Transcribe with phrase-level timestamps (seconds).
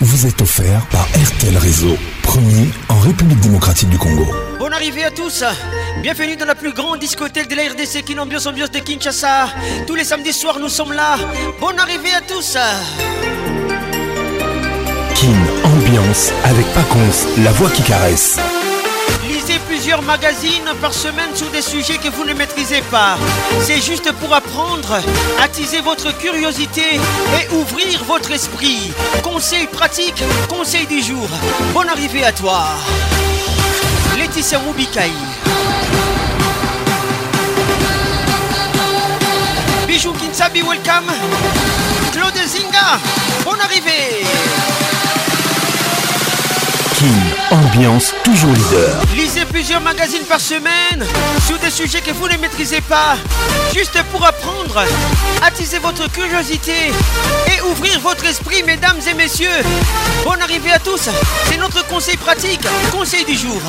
[0.00, 4.26] vous est offert par RTL Réseau, premier en République démocratique du Congo.
[4.58, 5.44] Bonne arrivée à tous,
[6.02, 9.48] bienvenue dans la plus grande discothèque de la RDC qui Ambiance ambiance de Kinshasa.
[9.86, 11.16] Tous les samedis soirs nous sommes là.
[11.60, 12.56] Bonne arrivée à tous.
[15.14, 18.38] Kin Ambiance avec Paconce, la voix qui caresse
[19.76, 23.16] plusieurs magazines par semaine sur des sujets que vous ne maîtrisez pas.
[23.62, 24.98] C'est juste pour apprendre,
[25.40, 28.90] attiser votre curiosité et ouvrir votre esprit.
[29.22, 31.26] conseil pratique conseil du jour.
[31.72, 32.64] bon arrivée à toi.
[34.18, 35.12] Laetitia Moubikaï.
[39.86, 41.12] Bijou Kinsabi, welcome.
[42.12, 42.98] Claude Zinga,
[43.44, 44.26] bonne arrivée
[47.50, 49.00] ambiance toujours leader.
[49.16, 51.04] Lisez plusieurs magazines par semaine
[51.46, 53.16] sur des sujets que vous ne maîtrisez pas,
[53.74, 54.84] juste pour apprendre,
[55.44, 56.92] attiser votre curiosité
[57.48, 59.48] et ouvrir votre esprit, mesdames et messieurs.
[60.26, 61.08] Bonne arrivée à tous,
[61.48, 63.60] c'est notre conseil pratique, conseil du jour.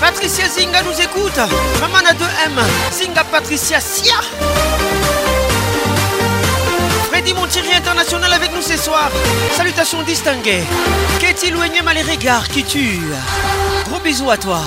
[0.00, 1.38] Patricia Zinga nous écoute.
[1.80, 2.60] Maman 2M.
[2.92, 4.18] Zinga Patricia Sia.
[7.32, 9.10] Mon Montieri international avec nous ce soir.
[9.56, 10.62] Salutations distinguées.
[11.18, 13.00] Qu'est-il loigné les regards qui tuent
[13.88, 14.60] Gros bisous à toi.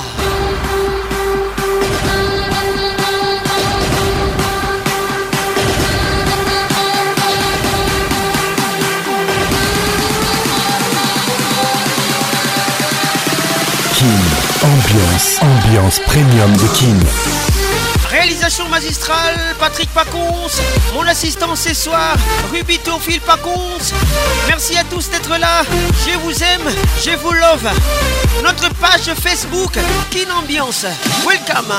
[13.94, 14.06] Kim
[14.63, 17.00] ambiance, ambiance premium de Kim.
[18.29, 20.49] Réalisation magistrale, Patrick Pacons.
[20.93, 22.13] Mon assistant ce soir,
[22.51, 23.93] Ruby Tourfil Pacons.
[24.47, 25.61] Merci à tous d'être là.
[26.05, 27.69] Je vous aime, je vous love.
[28.43, 29.71] Notre page Facebook,
[30.11, 30.83] Kin Ambiance.
[31.25, 31.73] Welcome.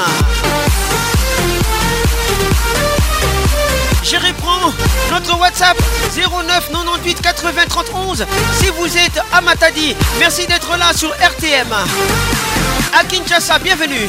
[4.03, 4.71] Je reprends
[5.11, 5.77] notre WhatsApp
[6.17, 8.17] 09 98 80 31
[8.57, 9.95] si vous êtes à Matadi.
[10.19, 11.67] Merci d'être là sur RTM.
[12.99, 14.09] À Kinshasa, bienvenue.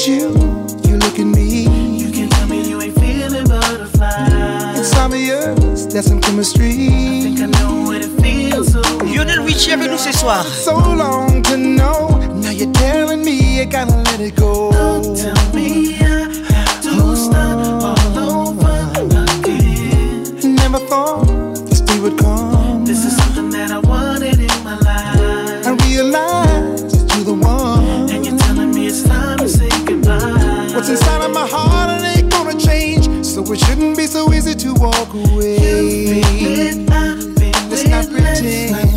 [0.00, 0.30] at you,
[0.88, 1.62] you look at me.
[1.98, 4.74] You can tell me you ain't feeling butterfly.
[4.76, 6.70] Inside me, that's some chemistry.
[6.70, 8.72] I think I know what it feels.
[8.72, 10.44] So Lionel Richie avec nous ce soir.
[10.44, 12.18] So long to know.
[12.40, 14.70] Now you're telling me I gotta let it go.
[14.72, 17.14] Don't tell me I have to oh.
[17.14, 20.56] start all over again.
[20.56, 21.26] Never thought
[21.68, 22.59] this day would come.
[33.66, 36.22] shouldn't be so easy to walk away.
[36.88, 38.89] Let's not pretend.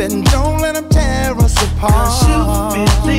[0.00, 3.09] and don't let them tear us apart.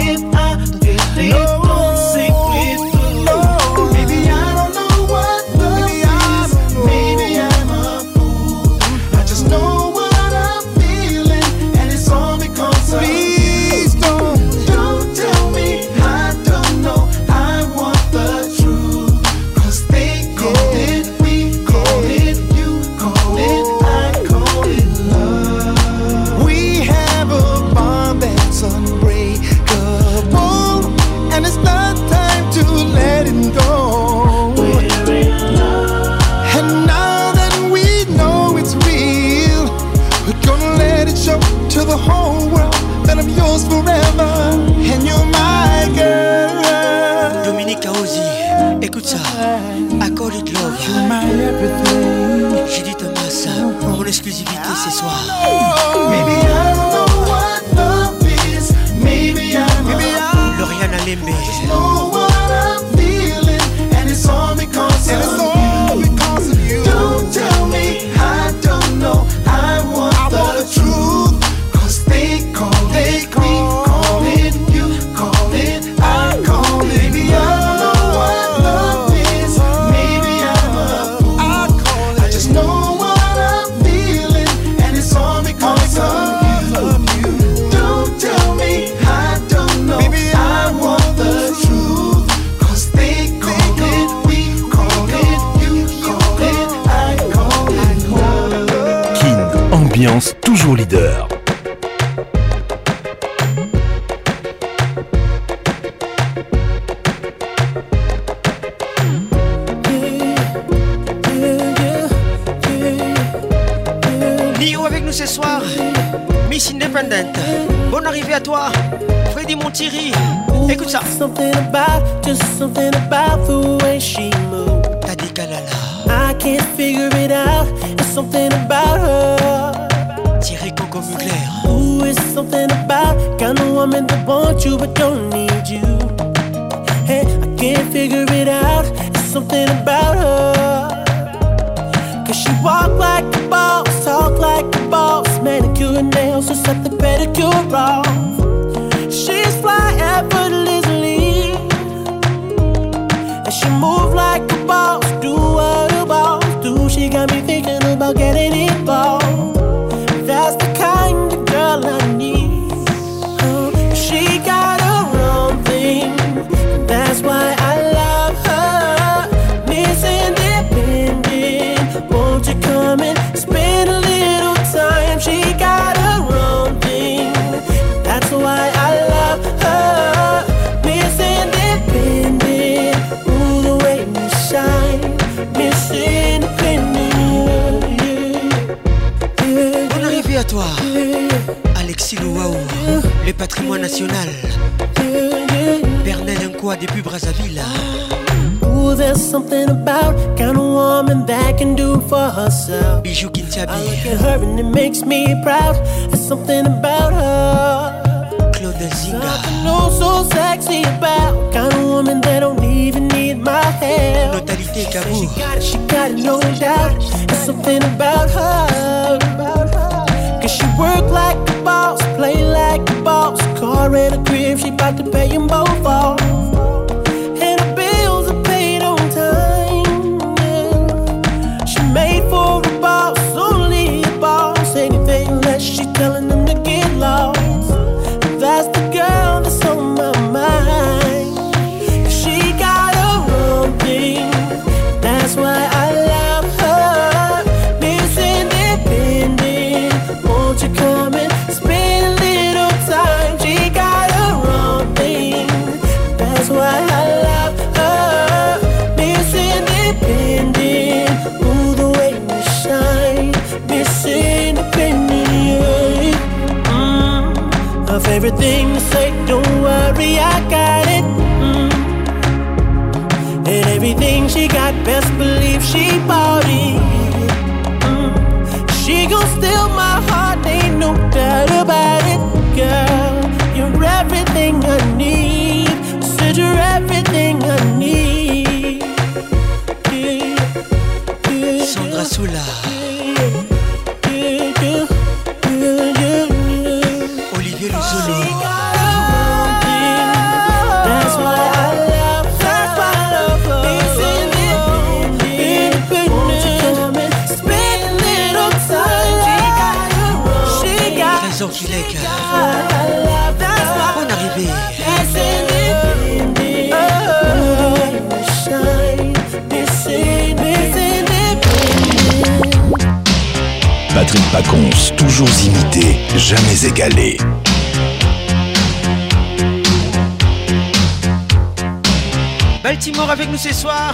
[333.30, 333.94] nous ce soir,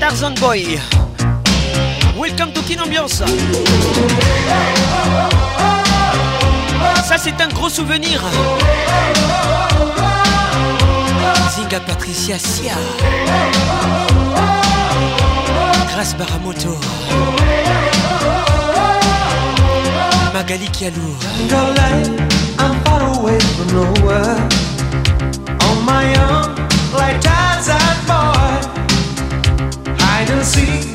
[0.00, 0.78] Tarzan Boy.
[2.18, 3.22] Welcome to Kin Ambiance.
[7.04, 8.22] Ça, c'est un gros souvenir.
[11.56, 12.74] Zinga Patricia Sia.
[15.94, 16.76] Grace Baramoto.
[20.34, 21.16] Magali Kialou.
[28.06, 29.94] boy.
[30.04, 30.86] Hide and seek,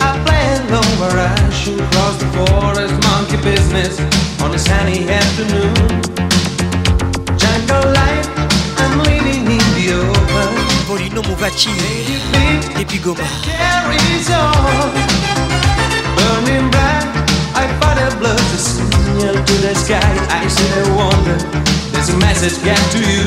[0.00, 3.98] I play long mirage across the forest, monkey business
[4.42, 5.98] on a sunny afternoon.
[7.40, 8.28] Jungle life,
[8.80, 10.48] I'm living in the open.
[10.52, 11.72] you know, Morino Muvachi,
[12.80, 13.26] Epi Goma.
[13.44, 14.92] Carries on,
[16.18, 17.08] burning bright.
[17.62, 20.10] I fight a blood to signal to the sky.
[20.38, 21.36] I still wonder,
[21.92, 23.26] there's a message get to you.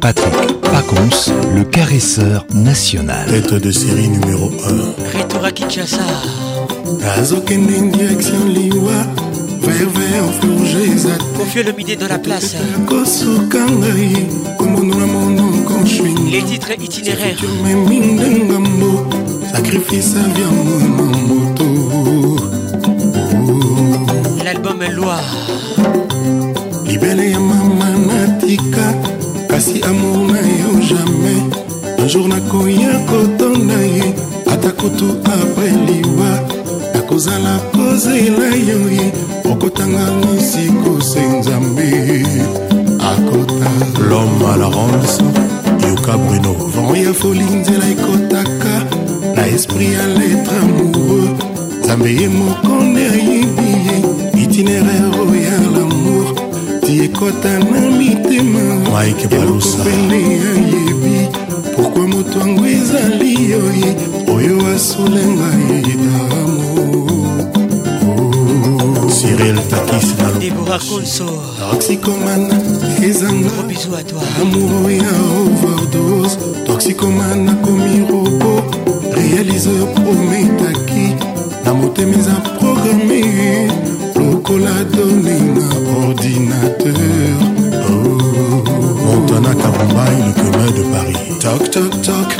[0.00, 3.28] Patrick Pacons, le caresseur national.
[3.30, 4.50] Tête de série numéro
[5.16, 5.20] 1.
[5.20, 5.98] Retour à Kinshasa.
[7.16, 9.27] Azokende direction Liwa.
[11.36, 12.56] Confieux le midi dans la place.
[16.30, 17.36] Les titres itinéraires.
[24.44, 25.36] L'album Loire.
[26.86, 28.86] libéré ya mama natika
[29.48, 31.40] kasi amour na yo jamais
[32.02, 34.12] un jour nakoya kotonda ye
[34.50, 36.30] ata kutu apres liwa
[36.94, 39.12] nakozala kozela yo ye
[39.58, 41.90] okotanga nisi kose nzambe
[43.12, 43.70] akota
[44.10, 45.24] loma la ronso
[45.88, 48.72] yoka bruno vent ya foli nzela ekotaka
[49.36, 51.30] na esprit ya letre amoureux
[51.80, 53.96] nzambe ye moko nde ayebi ye
[54.42, 56.26] itinéraire ya lamour
[56.86, 58.62] ti ekota na mitema
[59.10, 60.16] ekopende
[60.50, 60.82] ayebi
[61.76, 63.90] pourkui moto yango ezali yoye
[64.34, 65.48] oyo asolenga
[65.88, 66.37] yeda
[69.38, 70.06] gabriel takis
[71.18, 72.42] naloaroxicoman
[73.08, 78.54] ezangaamour ya overdose toxicoman akomi robo
[79.14, 81.08] réaliseur prometaki
[81.64, 83.24] na motema eza programme
[84.18, 85.66] lokola done na
[86.02, 87.38] ordinateur
[87.90, 88.20] oh.
[89.06, 92.30] montana kabumbai le commun de paris tok tok tok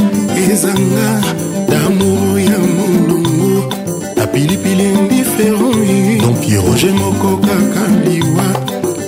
[0.51, 1.11] ezanga
[1.71, 2.28] damour
[6.49, 8.45] kiroje moko kaka liwa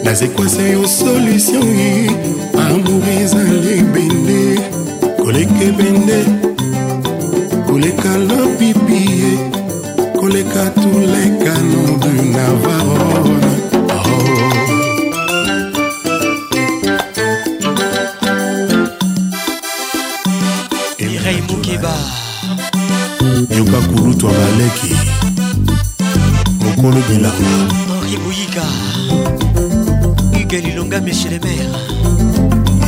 [0.04, 1.92] nazekwasa yo solutio ye
[2.64, 4.40] amour ezali ebende
[5.18, 6.18] koleka ebende
[7.66, 9.19] koleka lopipi
[31.20, 31.78] chez les mères.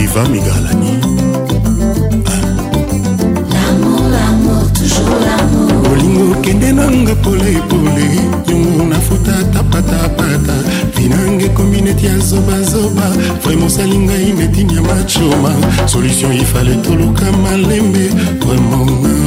[0.00, 0.94] Ivan Migalani.
[3.54, 5.88] L'amour, l'amour, toujours l'amour.
[5.88, 8.06] bolingo kende nanga polepole
[8.48, 10.56] yango nafuta tapatapata
[10.96, 13.06] vinanga ekomi neti ya zobazoba
[13.42, 15.52] vraimen osali ngai netini ya machoma
[15.86, 18.04] solution ifale toluka malembe
[18.40, 19.18] vraimen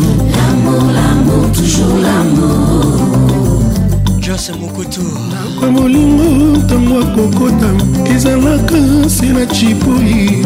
[4.23, 6.25] jose mokutu nakwa molingo
[6.59, 7.71] ntango akokota
[8.15, 10.45] ezalaka nsi na cipoi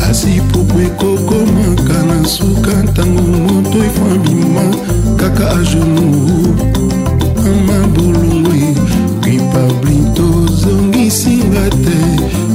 [0.00, 4.62] kasi puku ekokomaka na suka ntango moto efo abima
[5.16, 6.28] kaka ajonu
[7.66, 8.72] mabului
[9.20, 11.98] kripabli tozongisinga te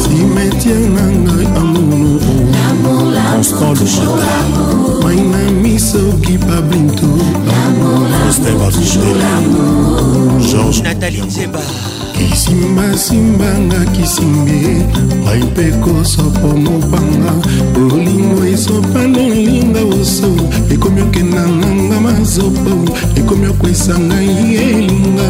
[0.08, 2.20] cimetiere na ngai amono
[5.02, 7.08] mai na miso kipablinto
[10.84, 11.60] natalie nzeba
[12.18, 14.84] kisimbasimbanga kisimbi
[15.22, 17.34] ngai mpe kosopo mobanga
[17.94, 20.30] olingo esopana elinga oso
[20.74, 22.72] ekomi okenda nganga mazopo
[23.18, 24.32] ekomi okwesa ngai
[24.64, 25.28] elinga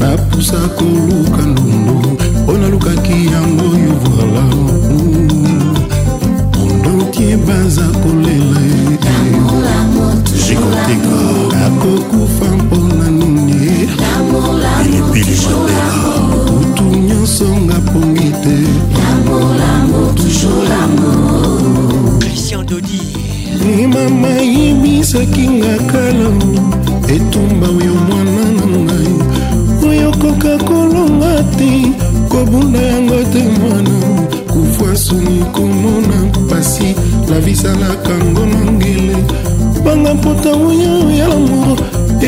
[0.00, 2.08] napusa koluka ndundu
[2.42, 4.42] mpo nalukaki yango yovola
[6.78, 8.60] mondotie baza kolela
[10.44, 11.16] jikoteka
[11.66, 13.88] akokufa mpona nini
[15.12, 16.17] pilipili mandela
[16.82, 18.56] butu nyonso ngapongi te
[22.20, 23.00] christian dodi
[23.64, 26.28] limama yebisaki nga kala
[27.14, 29.14] etumba oyo mwana na ngai
[29.88, 31.70] oyokoka kolonga te
[32.30, 33.96] kobunda yango te mwana
[34.52, 36.94] kufwa soni komona mpasi
[37.30, 39.16] lavisalaka ngo na ngele
[39.84, 41.76] banga mpota oyo ya lamour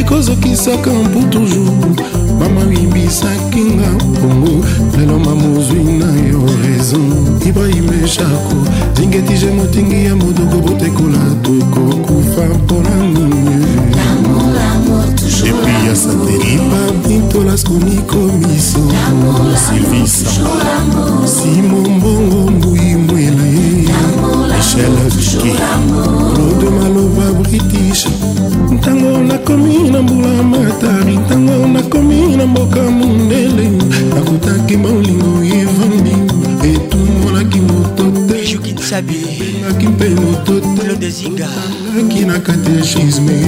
[0.00, 2.10] ekozokisaka mpu toujours
[2.40, 4.64] mama wimbisaki nga mpongo
[4.98, 7.12] lelo mamozwi na yo raison
[7.48, 8.56] ibrahime shako
[8.96, 13.64] zingetije motingi ya modoko botekola tokokufa mpona nini
[15.48, 18.78] epi ya sateri babintolas komikomiso
[19.68, 20.26] silvisa
[21.34, 22.89] simo mbongo mbuyi
[24.60, 25.52] michel zuki
[25.90, 28.06] rode maloba british
[28.72, 33.64] ntango nakomi na mbula matari ntango nakomi na mboka mondele
[34.14, 36.14] nakutaki molingo evandi
[36.70, 40.52] etumonaki moto teaki mpe moto
[41.00, 43.38] teaki na katechisme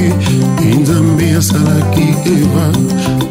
[0.80, 2.04] nzambe asalaki
[2.36, 2.66] eva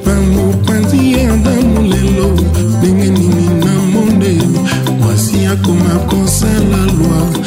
[0.06, 2.30] bamopanzi ya damu lelo
[2.78, 4.58] ndenge nini na mondele
[5.00, 7.42] mwasi akoma kosala lwi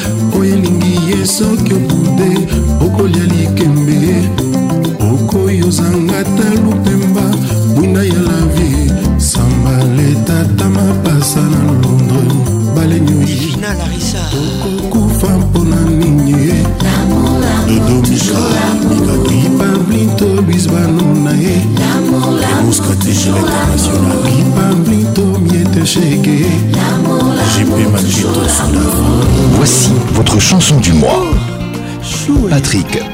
[1.08, 2.28] ye soki opude
[2.86, 4.04] okolia likembe
[5.12, 6.43] okoyozanga te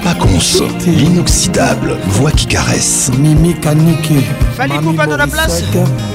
[0.05, 3.11] Pas Paconce, inoxydable, voix qui caresse.
[3.19, 4.23] Mimi Kaniki,
[4.57, 5.65] Falikou pas dans la place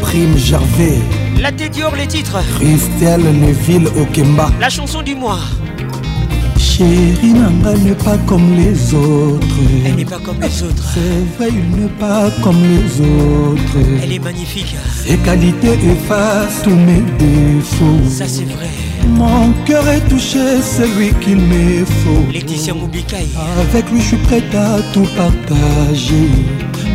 [0.02, 1.00] Prime Gervais,
[1.42, 5.40] La Dior les titres, Christelle Neville Okemba, La chanson du mois.
[6.58, 9.46] Chérie Nanga n'est pas comme les autres.
[9.86, 10.94] Elle n'est pas comme les autres.
[10.94, 14.02] C'est n'est pas comme les autres.
[14.02, 14.76] Elle est magnifique.
[15.06, 18.10] Ses qualités effacent tous mes défauts.
[18.10, 18.70] Ça, c'est vrai.
[19.10, 22.32] Mon cœur est touché, c'est lui qu'il me faut.
[22.32, 22.74] Laetitia
[23.70, 26.28] Avec lui, je suis prête à tout partager.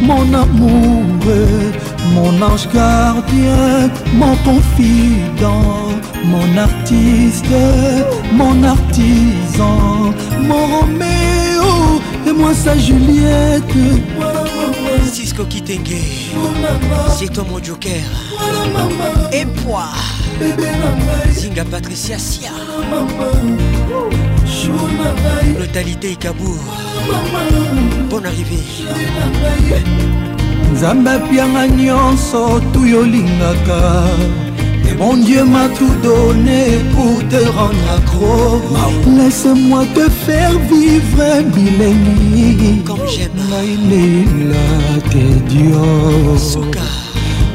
[0.03, 1.03] Mon amour,
[2.12, 5.88] mon ange gardien, mon confident,
[6.25, 7.46] mon artiste,
[8.33, 13.62] mon artisan, mon Roméo et moi sa Juliette.
[14.99, 16.33] Francisco Kitenge,
[17.18, 18.03] c'est toi joker.
[19.33, 19.85] Et moi.
[21.37, 22.53] zinga patricia sia
[25.59, 26.59] lotalité ikabour
[28.09, 28.61] bon arrivé
[30.72, 34.05] nzambe apianga nyonso tuy olingaka
[34.90, 38.59] Et mon Dieu m'a tout donné pour te rendre accro.
[39.18, 42.83] Laisse-moi te faire vivre un millénaire.
[42.85, 43.38] Comme j'aime.
[43.50, 45.85] Laïla, t'es Dieu.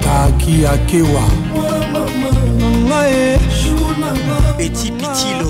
[0.00, 1.22] taki akewa
[2.86, 3.38] ngai
[4.56, 5.48] peti pitilo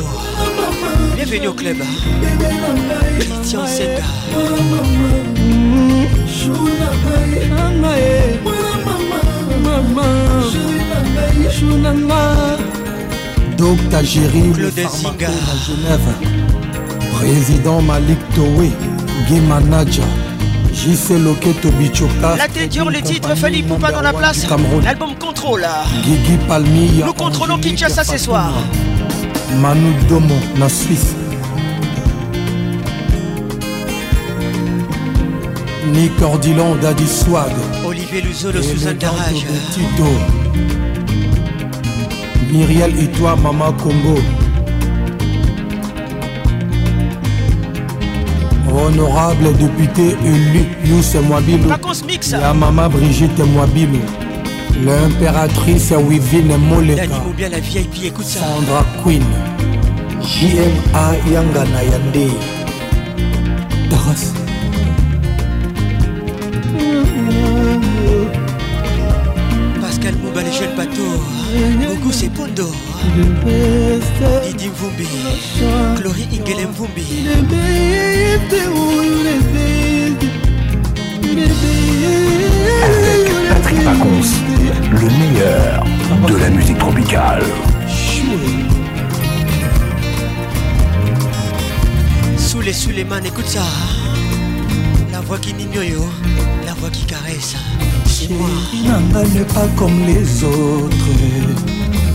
[1.14, 1.76] bienvenu au club
[3.18, 4.04] christian seda
[13.56, 16.14] docta gérilfamaco na genève
[17.18, 18.70] président malik towe
[19.28, 20.04] guimanaja
[20.80, 22.36] JC Loketo Bichoka.
[22.38, 24.46] La tête dure, titres, titre, Fali Poupa dans la place.
[24.82, 25.66] L'album Contrôle.
[26.02, 27.04] Guigui Palmilla.
[27.04, 28.50] Nous contrôlons Kinshasa ce soir.
[29.60, 31.14] Manu Domo, la Suisse.
[35.92, 37.52] Nick Ordilon Daddy Swag.
[37.86, 39.44] Olivier Luzolo, Suzanne Garage.
[39.74, 40.06] Tito.
[42.50, 44.18] Myriel et toi, Maman Congo.
[48.80, 51.68] Honorable député élu Yousse Mwabilou.
[52.32, 54.00] La maman Brigitte Mwabilou.
[54.82, 57.06] L'impératrice Wivine Moleka.
[58.22, 59.22] Sandra Queen.
[60.22, 62.32] JMA Yangana Yandei.
[92.72, 93.62] les écoute ça.
[93.62, 95.10] Hein.
[95.10, 96.12] La voix qui n'ignore,
[96.64, 97.56] la voix qui caresse.
[97.56, 97.84] Hein.
[98.06, 98.48] C'est moi.
[99.34, 100.96] n'est pas comme les autres.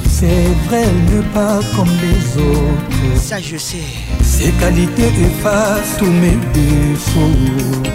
[0.10, 3.22] C'est vrai, elle n'est pas comme les autres.
[3.22, 3.84] Ça, je sais.
[4.24, 7.90] Ses qualités effacent tous mes défauts.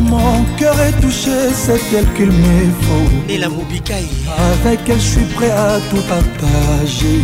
[0.00, 3.30] Mon cœur est touché, c'est tel qu'il me faut.
[3.32, 7.22] Et la Avec elle, je suis prêt à tout partager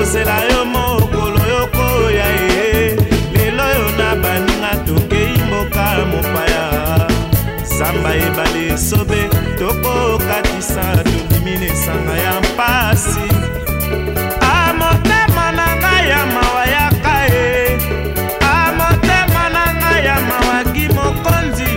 [0.00, 2.66] kozela yo mokolo yokoya ye
[3.36, 6.64] lelo yo na baninga tokei mboka mopaya
[7.76, 9.20] zamba ebale esobe
[9.58, 13.24] tokokatisa tondimi na esanga ya mpasi
[14.56, 17.78] amotema na ngai ya mawa yaka ye
[18.56, 21.70] amotema na ngai ya mawaki mokonzi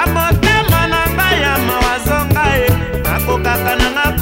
[0.00, 2.68] amotema na ngai ya mawa zonga ye
[3.08, 4.19] nakokaka na ngai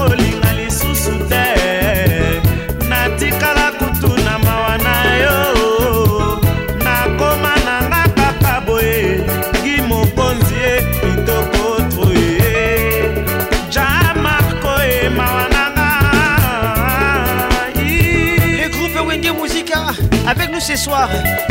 [20.60, 21.08] ce soir.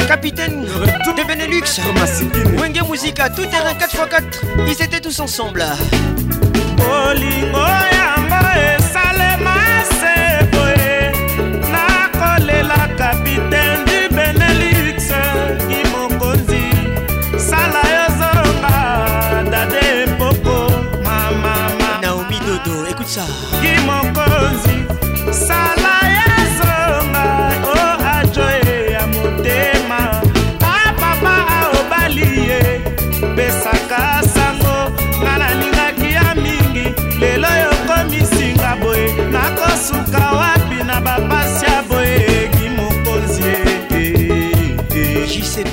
[0.08, 1.80] Capitaine de Benelux,
[2.60, 5.64] Wenge Musica, tout terrain 4x4, ils étaient tous ensemble.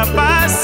[0.00, 0.59] up, I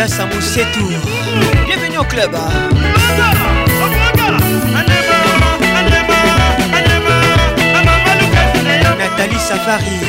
[0.00, 0.88] Linda Samousetou.
[1.66, 2.32] Bienvenue au club.
[8.98, 10.00] Nathalie Safari.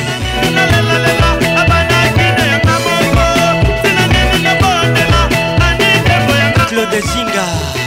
[6.68, 7.81] Claude Zinga.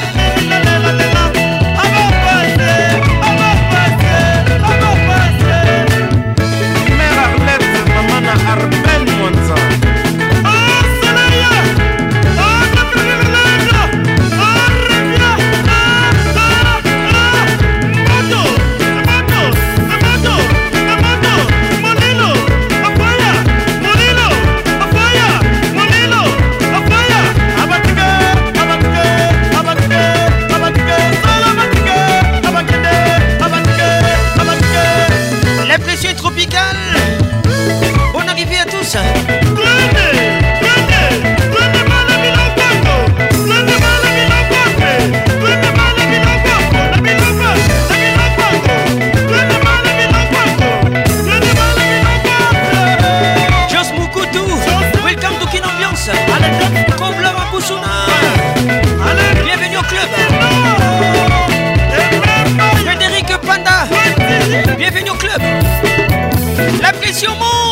[67.17, 67.64] 小木。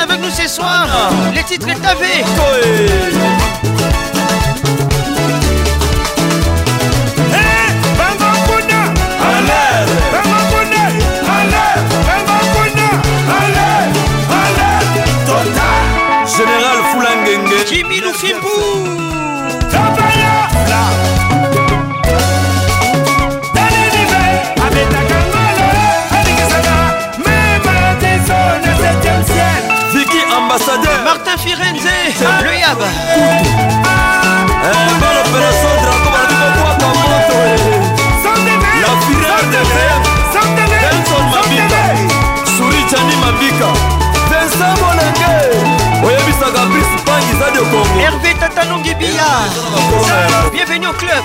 [0.00, 0.86] avec nous ce soir.
[1.34, 1.76] Les titres est
[31.44, 31.90] Firenze,
[32.42, 32.80] le Yab.
[32.80, 32.88] Eh,
[38.80, 40.00] La Firenze de Zeb,
[40.82, 41.82] Nelson Mabika,
[42.56, 43.70] Surichani Mabika,
[44.30, 45.32] Vincent Molenge,
[46.02, 47.84] oyebisaka Brice Pangi Zadio Congo.
[48.00, 49.28] Hervé Tatanongi Bia,
[50.50, 51.24] bienvenue au club.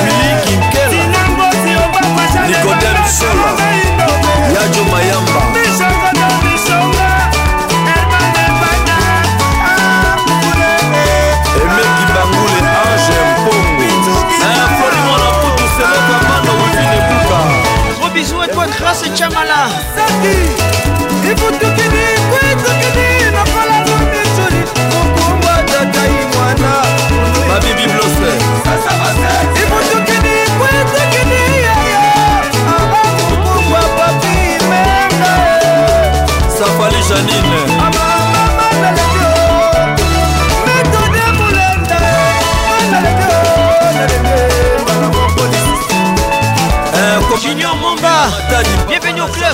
[0.00, 0.98] Willy Kinkela,
[2.48, 3.50] Nicodème Sola,
[4.58, 5.42] Yadio Mayamba.
[18.80, 19.60] grâce chamala
[21.30, 24.60] ebutukini kwitukini napala lumisuri
[24.90, 26.70] kokumbatatai mwana
[27.48, 28.65] babibi blose
[48.56, 48.70] Kadi.
[48.88, 49.52] Bienvenue au club.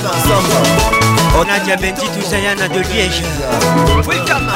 [1.36, 3.22] On a déjà Benti Touzayana de Liège.
[4.06, 4.46] Welcome.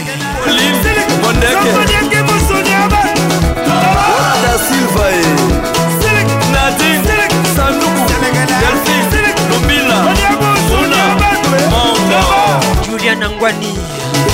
[12.84, 13.66] Julian Angwani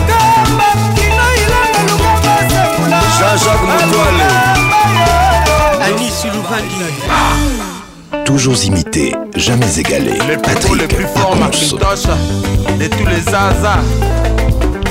[3.19, 4.56] Jean-Jacques Moutouale
[8.25, 10.11] Toujours imité, jamais égalé.
[10.27, 12.03] Le Patrick le plus fort, Macintosh,
[12.77, 13.77] de tous les Zaza.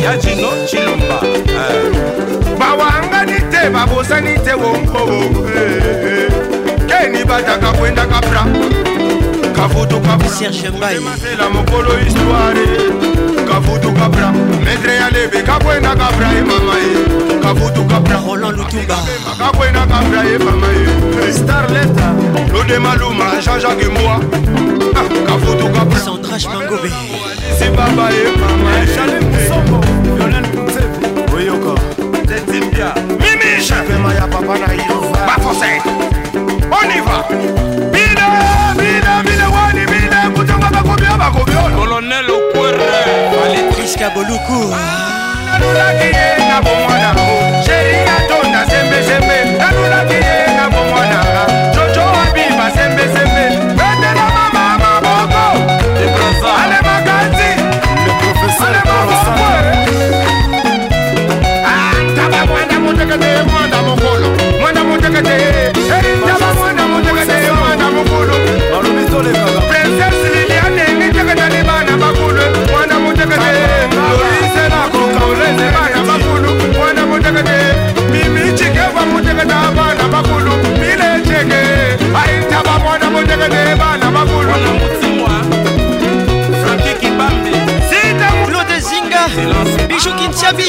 [0.00, 1.92] ya jino chilumba eh.
[2.58, 6.32] bawangani te babosani te wonkowo eh, eh.
[6.86, 8.44] keni bataka kwenda kapra
[9.56, 12.66] kafutu kapraela mokolo histware
[13.48, 14.32] kafutu kapra
[14.64, 18.98] metre ya lebe kakwenda kapra ye mama ye kafutu kapraolanlutuba
[19.38, 21.98] kakwenda kapra ye mama ye starlet
[22.52, 24.20] lodema luma jean-jacque mbwa
[25.00, 26.92] ah, kafutu kapra sandrage mangobe
[27.50, 29.78] Zizi baba ye mama Charlie Musongo
[30.18, 31.00] Lionel Kutsevu
[31.34, 31.72] Oyoko
[32.28, 34.96] Tetimbia Mimi Chapema ya papa na hiyo
[35.26, 35.80] Pas forcé
[36.78, 37.24] On y va
[37.92, 38.26] Bida
[38.78, 42.84] bida bida wani bida Kutonga bakobia bakobia Colonel Okwere
[43.44, 47.14] Aletriska Boluku ah, Nalulaki ye na bomwana
[47.66, 50.37] Chéri ya tonda sembe sembe Nalulaki ye
[89.88, 90.68] Bijou Kintiabi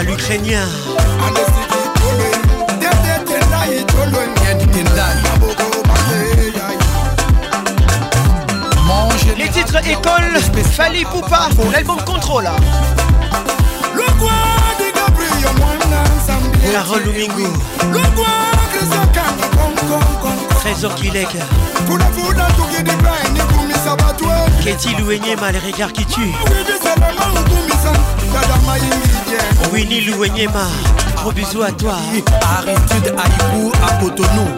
[0.07, 0.65] l'ukrainien
[9.37, 10.23] les titres école
[10.73, 12.47] Fali Poupa l'album Contrôle
[16.73, 17.13] Carole
[20.61, 22.81] Trésor la qui
[24.65, 26.33] Ketty Louenyema, les regards qui tuent.
[29.75, 30.69] Winnie Louenyema,
[31.17, 31.97] gros bisous à toi.
[32.57, 34.49] Aritude Aïkou à Cotonou.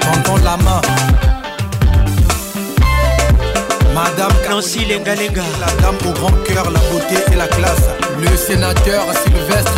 [0.00, 0.80] Tendons la main.
[3.94, 5.42] Madame Nancy Lenga Lenga.
[5.60, 7.82] La dame au grand cœur, la beauté et la classe.
[8.18, 9.74] Le sénateur Sylvestre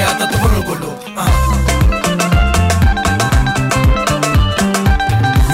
[0.00, 1.28] yata togologolo ah.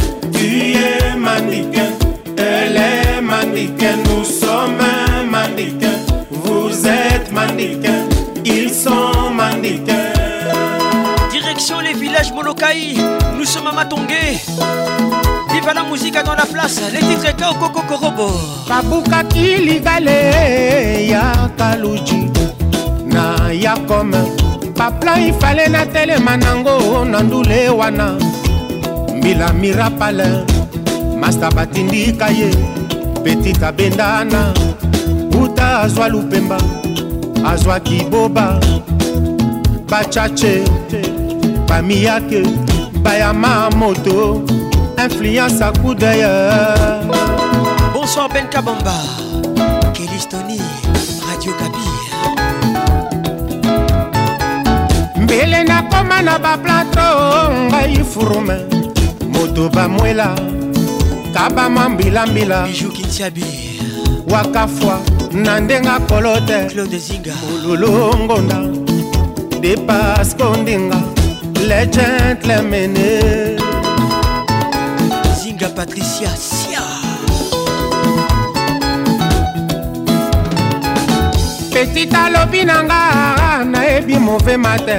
[0.51, 1.91] Tu es mannequin,
[2.37, 4.75] elle est mannequin, nous sommes
[5.31, 5.93] mannequin,
[6.29, 8.03] vous êtes mannequin,
[8.43, 10.11] ils sont mannequins.
[11.31, 12.97] Direction les villages Molokai,
[13.37, 14.41] nous sommes à Matongé.
[15.53, 18.31] Vive la musique dans la place, les titres étaient au Coco Korobo.
[18.67, 22.29] Babuka Kiligale, ya Kaluji,
[23.05, 24.17] na ya comme.
[24.75, 28.17] Paplan ifale na telema nango na ndule wana
[29.21, 30.27] mbila mirapale
[31.19, 32.49] masta batindika ye
[33.23, 34.53] petit abendana
[35.41, 36.57] uta azwa lupemba
[37.51, 38.59] azwaki boba
[39.89, 40.63] bachache
[41.69, 42.41] bamiyake
[43.03, 44.41] bayama moto
[45.03, 46.27] influence akudeye
[47.93, 48.95] bonsoir ben kabamba
[49.93, 50.57] kelistoni
[51.29, 51.85] radio kapi
[55.21, 57.07] mbele nakoma na baplatro
[57.69, 58.70] ngai furume
[59.41, 60.35] bapoto bamwela
[61.33, 63.43] kabama mbilambila bijukintiabi
[64.29, 64.99] wakafwa
[65.31, 67.33] na ndenge akolo te claude zinga
[67.71, 68.59] ololongonda
[69.61, 71.01] depas kondinga
[71.67, 73.09] le gentlemene
[75.43, 76.83] zinga patricia sia
[81.73, 84.97] petit alobi na nga nayebi movema te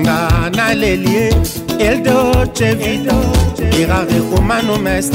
[0.00, 1.34] nga naleli ye
[1.78, 3.14] el dolce vita
[3.78, 5.14] irare romano mest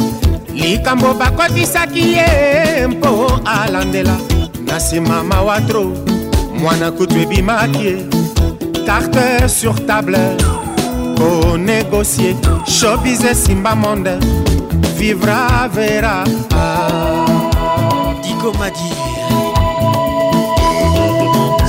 [0.53, 4.17] likambo bakotisaki ye mpo alandela
[4.67, 5.91] na nsima mawatro
[6.59, 7.95] mwana kutu ebimaki ye
[8.85, 10.19] carte sur table
[11.17, 12.35] konegocie
[12.65, 14.15] shobis esimba monde
[14.97, 16.23] vivra vera
[18.23, 18.89] dikomadi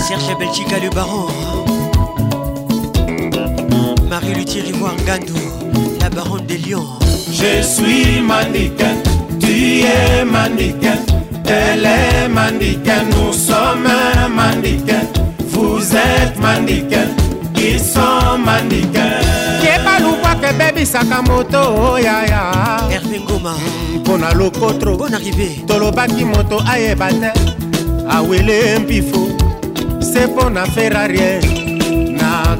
[0.09, 1.54] serge belgica le baron
[4.15, 6.87] Marie-Luthier Rivoire Ngandou, la baronne des lions.
[7.33, 8.95] Je suis mannequin,
[9.41, 10.99] tu es mannequin,
[11.47, 13.83] elle est mannequin, nous sommes
[14.37, 15.01] mannequin,
[15.49, 17.09] vous êtes mannequin,
[17.57, 19.19] ils sont mannequin.
[19.61, 22.53] kebalubwaka ebebisaka moto oyaya
[22.87, 23.55] oh, herve ngoma
[23.97, 27.33] mpona lokotro bon arrivé tolobaki moto ayeba te
[28.09, 29.29] awele mpifo
[30.01, 31.54] se mpo na ferarie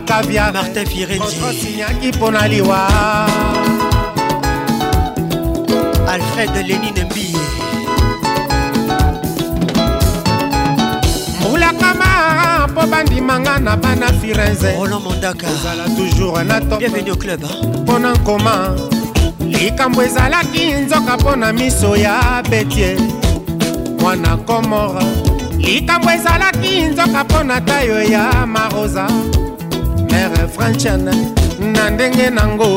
[0.05, 2.89] kavia martin firenziyaki mpona liwa
[6.09, 7.39] alfred lenine mbiye
[11.41, 12.05] mbulakama
[12.69, 16.61] mpo bandimanga na bana firenze ozala toujours na
[17.83, 18.77] mpona nkoma
[19.49, 22.97] likambo ezalaki nzoka mpo na miso ya betie
[24.01, 25.03] mwana komora
[25.59, 29.09] likambo ezalaki nzoka mpo na tayo ya marosa
[30.15, 31.05] mere francian
[31.75, 32.71] na ndenge nango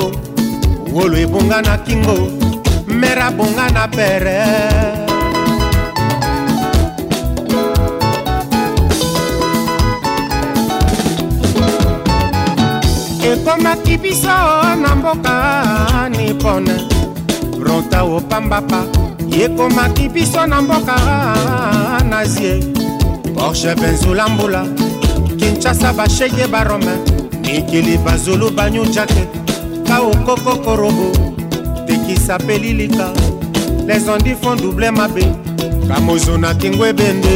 [0.93, 2.17] wolo ebonga na kingo
[3.01, 4.37] mere abonga na pere
[13.31, 14.35] ekomaki biso
[14.83, 15.35] na mboka
[16.09, 16.75] nipone
[17.65, 18.79] ronta opambapa
[19.43, 20.97] ekomaki biso na mboka
[22.09, 22.59] nazie
[23.35, 24.65] porsche benzulambula
[25.39, 26.97] kinshasa bashege barome
[27.55, 29.27] ekele bazolo banyonja te
[29.87, 31.07] ka okokokorobo
[31.87, 33.13] tekisapeli lilika
[33.87, 35.23] les ondi font double mabe
[35.87, 37.35] kamozonaki ngwebende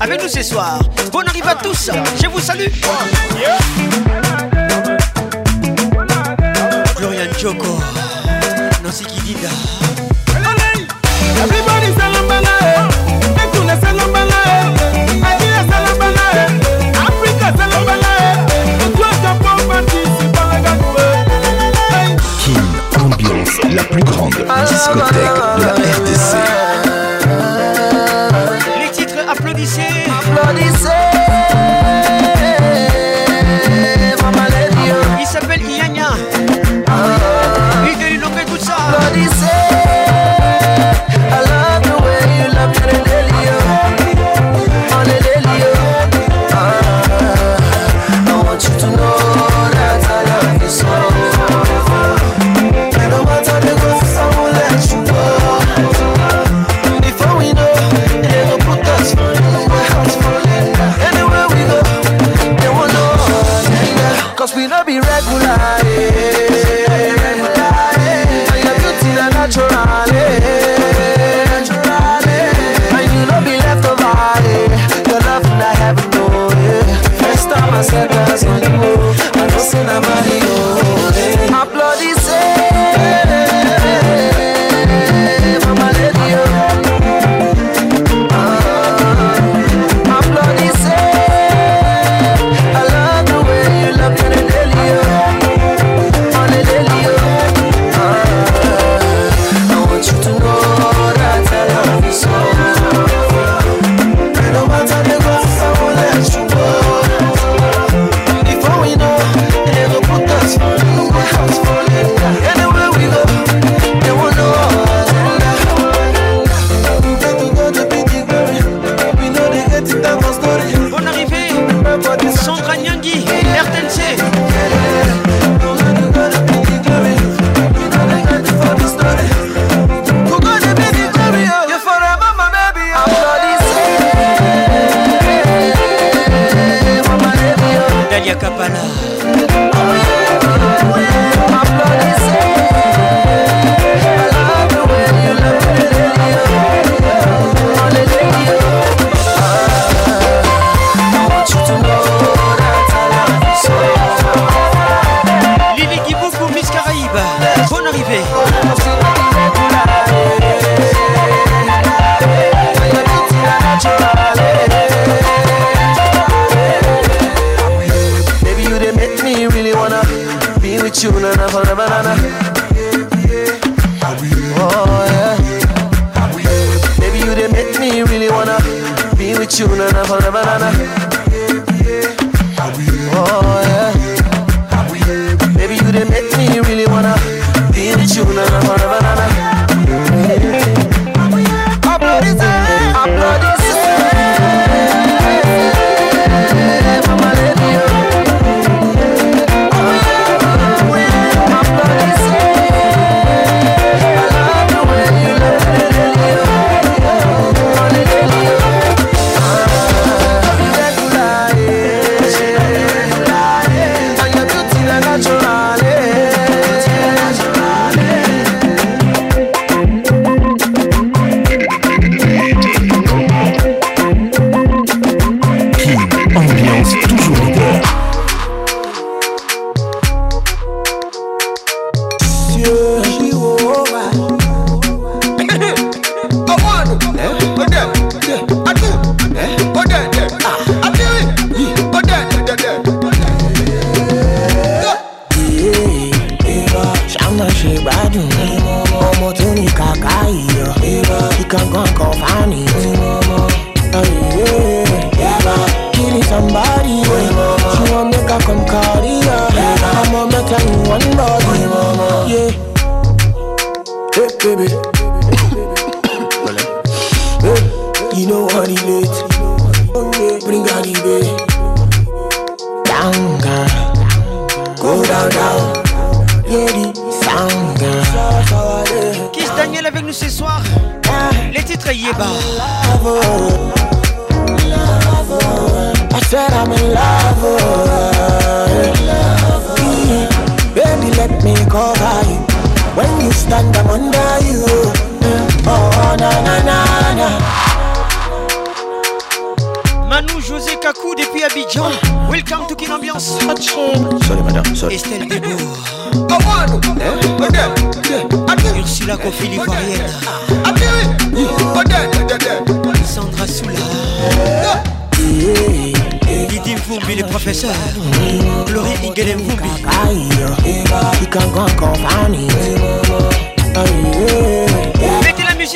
[0.00, 0.78] avec nous ce soir.
[1.12, 1.90] Bonne arrive à tous,
[2.20, 2.66] je vous salue.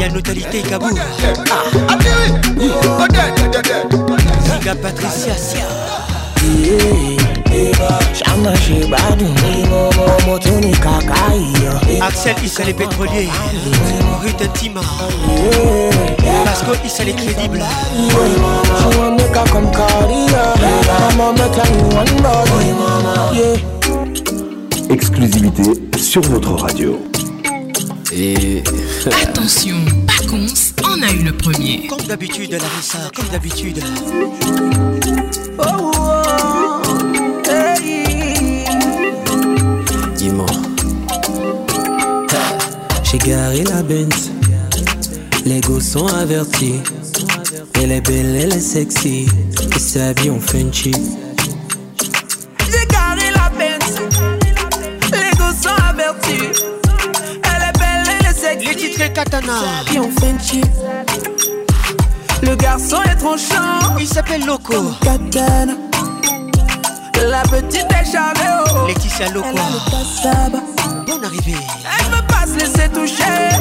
[0.00, 0.88] Y'a notalité Kabou
[4.46, 5.64] Zinga Patricia Sia
[12.04, 13.28] Axel Issa les pétroliers
[14.54, 14.80] Tima
[16.44, 17.62] Pasco Issa les crédibles
[24.90, 25.62] Exclusivité
[25.98, 26.98] sur votre radio
[28.14, 29.84] Attention, Attention,
[30.30, 31.88] cons, on a eu le premier.
[31.88, 33.80] Comme d'habitude, Larissa, comme d'habitude.
[35.58, 36.82] Oh, oh,
[37.50, 38.64] hey.
[40.16, 40.46] Dis-moi.
[43.02, 44.30] J'ai garé la Benz.
[45.44, 46.74] Les gosses sont avertis.
[47.82, 49.26] Elle est belle, elle est sexy.
[49.74, 50.92] Et fait en funky.
[59.14, 59.52] Katana.
[62.42, 63.94] Le garçon est tranchant.
[64.00, 64.74] Il s'appelle Loco.
[65.02, 65.74] Katana.
[67.30, 68.88] La petite est charmée.
[68.88, 69.48] Laetitia Loco.
[71.06, 71.52] Bonne arrivée.
[72.00, 73.56] Elle veut pas se laisser toucher.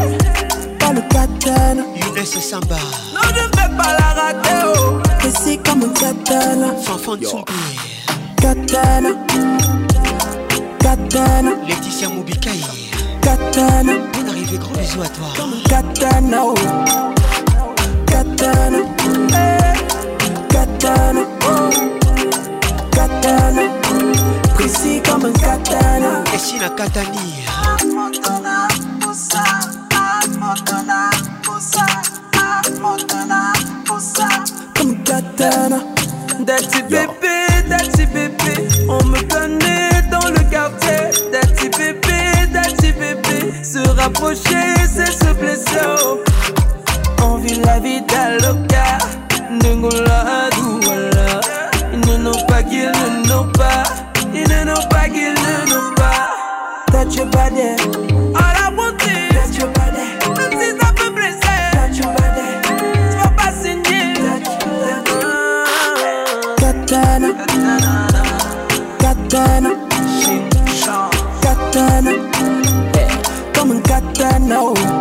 [0.80, 1.84] Pas le katana.
[1.98, 2.78] Younes Samba.
[3.14, 4.74] Non, je veux pas la rater.
[4.76, 5.30] Oh.
[5.46, 6.74] c'est comme un katana.
[6.84, 7.46] Fanfan de son
[8.42, 9.10] Katana.
[10.80, 11.52] Katana.
[11.68, 12.64] Laetitia Moubikaï.
[13.22, 13.94] Katana.
[14.44, 15.28] Big des gros bisous à toi.
[15.38, 16.40] Comme un Katana,
[18.06, 18.78] katana,
[19.38, 19.58] eh.
[20.54, 21.70] katana, oh.
[22.92, 23.62] katana,
[24.56, 26.24] précis comme un katana.
[26.36, 27.44] Et si la katani.
[28.00, 28.68] Montana,
[33.86, 34.28] Poussa,
[34.76, 35.80] Comme katana,
[36.42, 39.73] Dati bébé, dati bébé, on me connaît.
[43.96, 45.80] rapprocher, c'est ce blesser.
[46.06, 46.20] Oh.
[47.24, 48.98] On vit la vie d'Aloca,
[49.52, 51.42] Nengula Douala.
[51.94, 53.84] Ils ne n'ont pas qu'ils ne nous pas,
[54.34, 57.06] ils ne n'ont pas qu'ils ne nous pas.
[57.10, 57.78] tué pas d'air
[74.44, 74.93] know.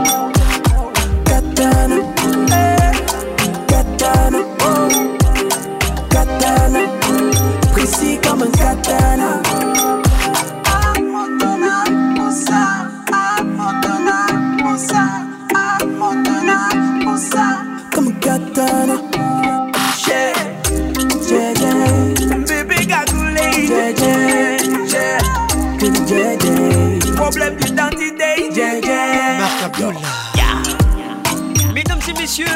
[31.75, 32.47] Mesdames et messieurs,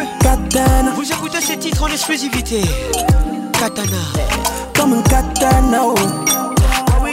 [0.97, 2.62] vous écoutez ces titres en exclusivité.
[3.53, 3.93] Katana.
[4.74, 5.83] Comme un katana.
[5.85, 5.95] Oh.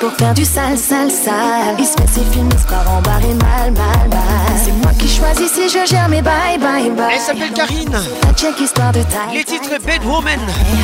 [0.00, 1.74] pour faire du sale, sale, sale.
[1.78, 4.58] Il se fait ses films, barre et mal, mal, mal.
[4.64, 7.12] C'est moi qui choisis si je gère mes bye, bye, bye.
[7.14, 7.94] Elle s'appelle Karine.
[8.34, 9.34] Check histoire de taille.
[9.34, 10.40] Les titres Bad Woman,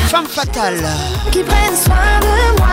[0.07, 0.75] Femme Fatale.
[1.31, 2.69] Qui prennent soin de moi,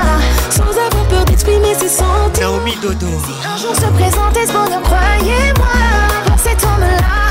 [0.50, 2.18] sans avoir peur d'exprimer ses sentiments.
[2.40, 3.06] Naomi Dodo.
[3.46, 7.27] un jour se présente ce bonheur, croyez-moi, cet homme-là.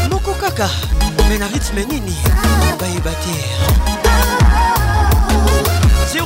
[0.09, 0.69] Moko kaka.
[1.29, 2.15] Mais na rythme nini.
[2.79, 4.44] Baye bâtir.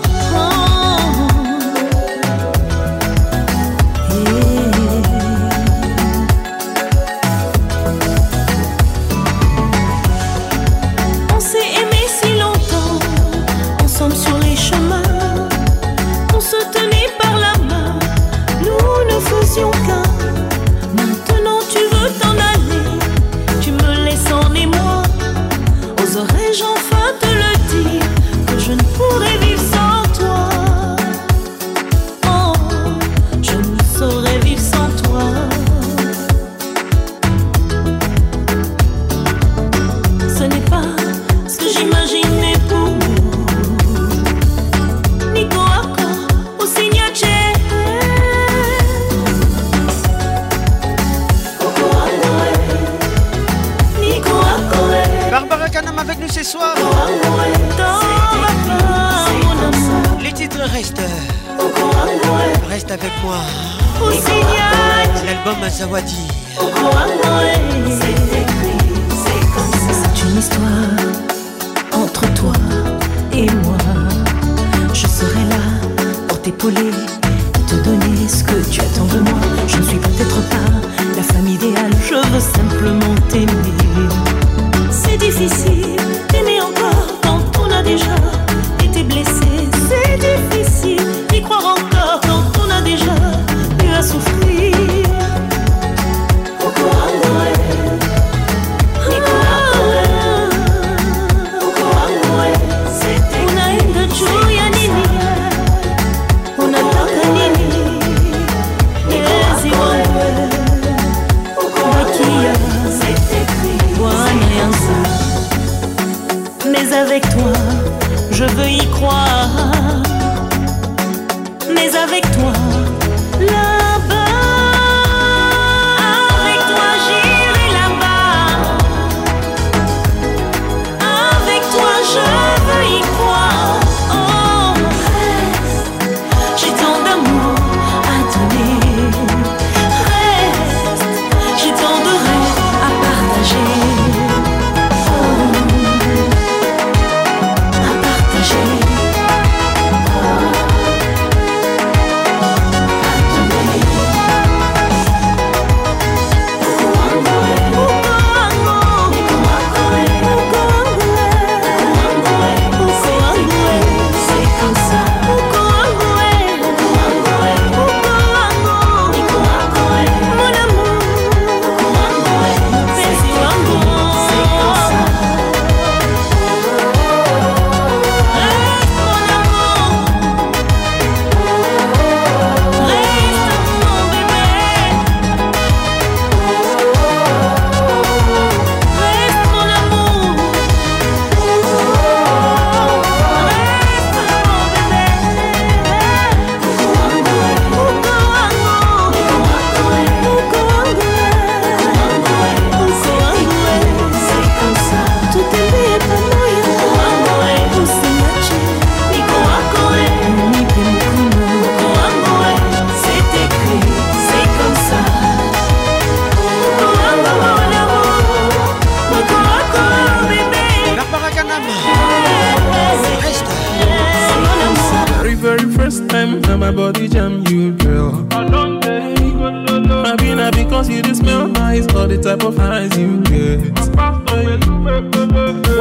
[233.31, 233.61] get.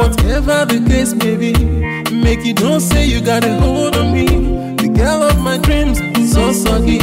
[0.00, 1.52] Whatever the case may be,
[2.14, 4.26] make you don't say you got a hold on me.
[4.76, 5.98] The girl of my dreams,
[6.32, 6.98] so soggy.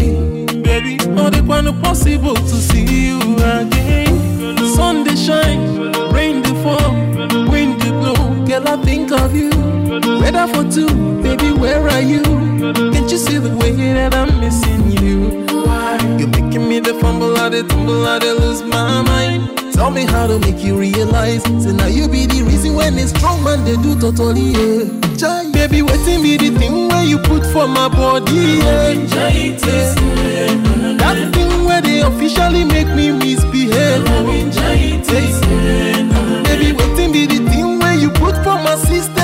[0.64, 4.56] Baby, not the one possible to see you again.
[4.76, 6.92] Sun they shine, rain they fall,
[7.52, 8.16] wind they blow.
[8.46, 9.50] Girl, I think of you.
[10.20, 10.88] Weather for two,
[11.22, 12.24] baby, where are you?
[12.94, 15.46] Can't you see the way that I'm missing you?
[15.66, 19.67] Why You're making me the fumble, I the tumble, I the lose my mind.
[19.78, 21.44] Tell me how to make you realize.
[21.64, 24.50] Say now you be the reason when it's strong man they do totally.
[24.58, 25.18] Yeah.
[25.18, 28.58] Jai, baby, waiting be the thing where you put for my body.
[28.58, 28.94] Yeah.
[30.98, 34.04] That thing where they officially make me misbehave.
[36.44, 39.17] Baby, waiting be the thing where you put for my sister.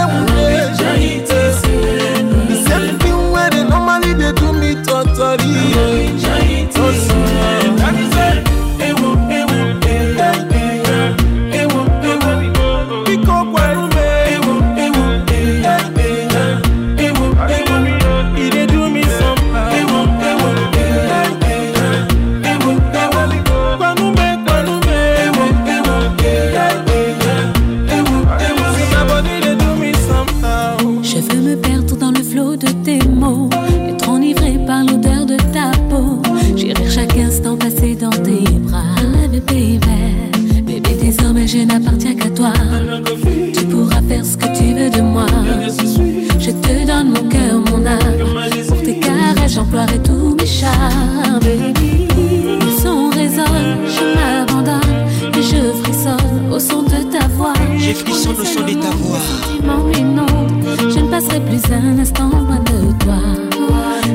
[58.24, 63.22] son de Je ne passerai plus un instant loin de toi.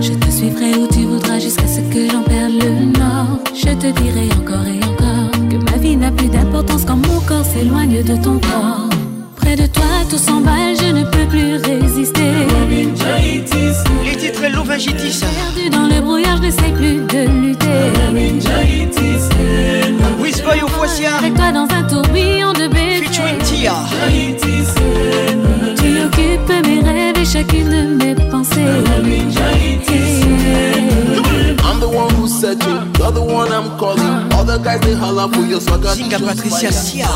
[0.01, 3.39] Je te suivrai où tu voudras jusqu'à ce que j'en perde le nord.
[3.55, 7.45] Je te dirai encore et encore que ma vie n'a plus d'importance quand mon corps
[7.45, 8.89] s'éloigne de ton corps.
[9.37, 12.33] Près de toi, tout s'emballe, je ne peux plus résister.
[12.71, 12.87] Les
[13.43, 13.85] titres
[14.21, 17.81] J'ai Perdu dans le brouillard, je n'essaie plus de lutter.
[20.23, 20.69] Whisper au
[21.19, 22.38] Avec toi dans un tourbillon.
[25.77, 27.69] Tu occupes mes rêves et chacune
[27.99, 28.65] de mes pensées.
[31.71, 34.33] I'm the one who said you're the one I'm calling.
[34.33, 37.07] All the guys they for your Patricia Sia.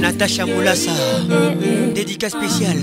[0.00, 0.90] Natacha Moulassa,
[1.94, 2.82] dédicace spéciale.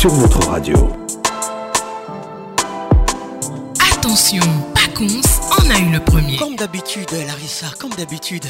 [0.00, 0.10] sur
[0.46, 0.76] radio.
[3.92, 4.40] Attention,
[4.74, 5.20] Pacons
[5.66, 6.36] on a eu le premier.
[6.38, 8.46] Comme d'habitude, Larissa, comme d'habitude.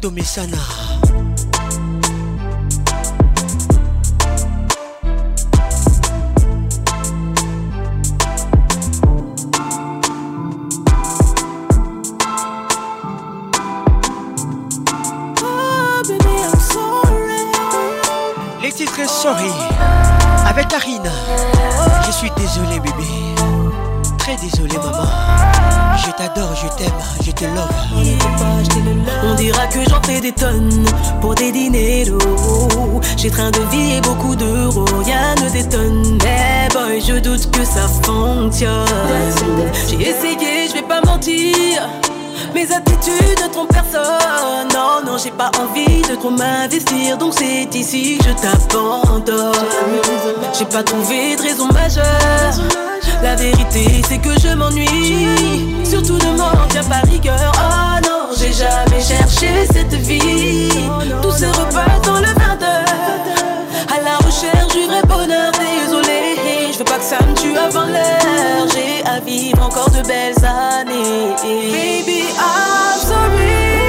[0.00, 0.58] Domessana.
[22.36, 23.08] Désolé bébé,
[24.18, 25.06] très désolé maman.
[26.04, 26.92] Je t'adore, je t'aime,
[27.24, 29.00] je te love.
[29.30, 30.84] On dira que j'en fais des tonnes
[31.20, 33.00] pour des dîners d'euros.
[33.16, 36.18] J'ai train de vie et beaucoup d'euros, rien ne détonne.
[36.24, 38.86] Mais boy, je doute que ça fonctionne.
[39.88, 41.51] J'ai essayé, je vais pas mentir
[43.70, 44.68] personne.
[44.74, 49.52] Non, non, j'ai pas envie de trop m'investir, donc c'est ici que je t'abandonne.
[50.58, 52.04] J'ai pas trouvé de raison majeure.
[53.22, 55.80] La vérité, c'est que je m'ennuie.
[55.84, 57.52] Surtout ne m'en tiens pas rigueur.
[57.56, 60.68] Oh non, j'ai jamais cherché cette vie.
[61.22, 62.86] Tous ces repas dans le verdeur.
[63.88, 66.21] À la recherche du vrai bonheur, désolé
[66.84, 68.68] pense pas que ça me tue avant l'heure.
[68.72, 71.34] J'ai à vivre encore de belles années.
[71.40, 73.81] Baby, I'm sorry.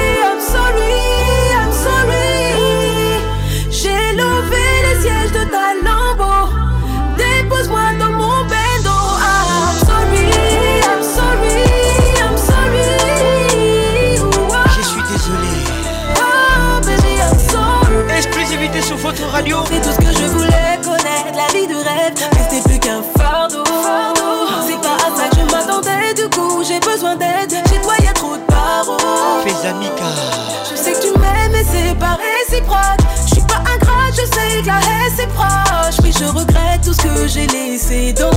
[37.34, 38.33] j'ai laissé dans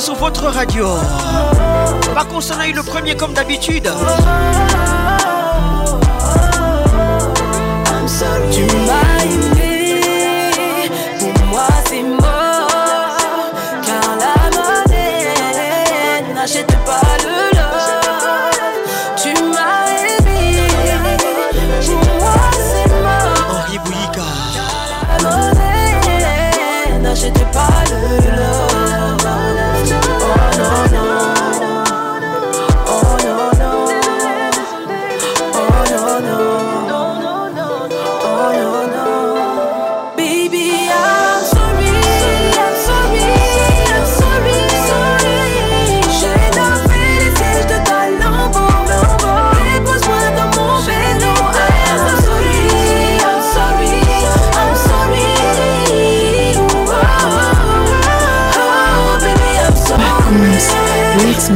[0.00, 0.86] sur votre radio.
[2.14, 3.88] Par contre, on a eu le premier comme d'habitude.
[8.52, 8.62] Tu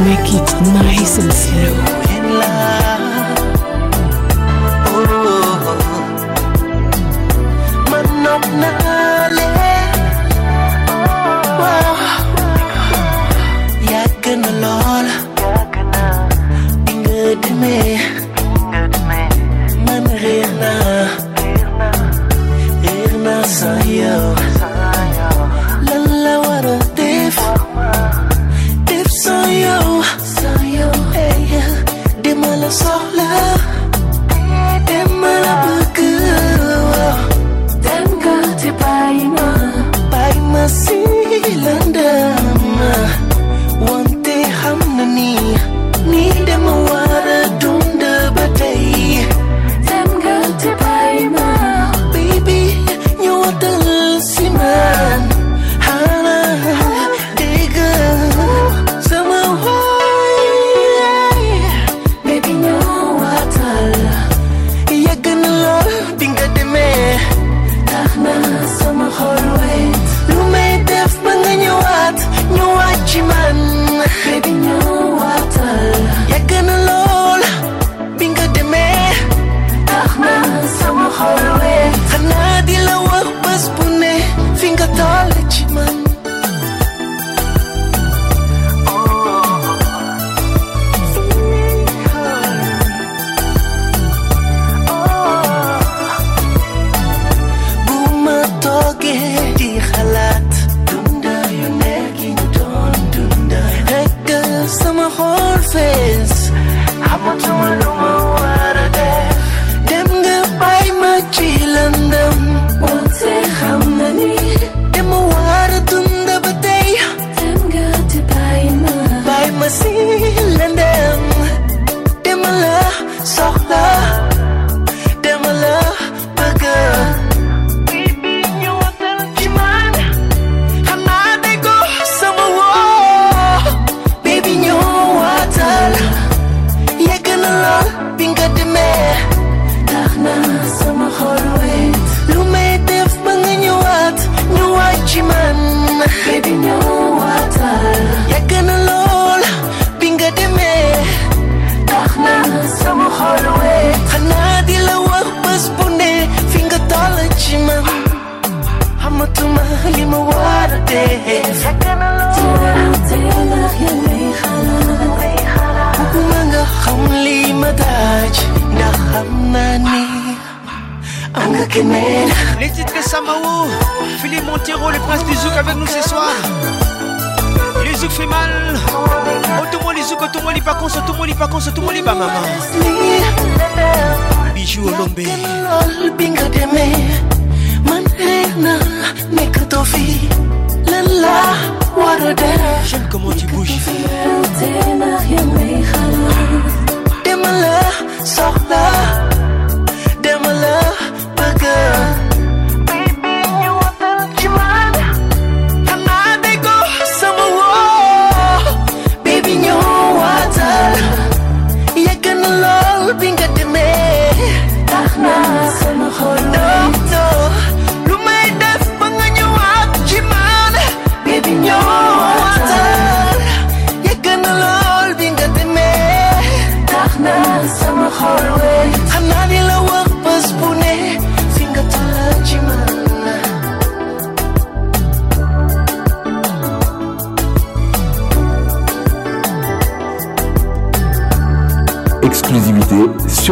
[0.09, 1.48] make it nice and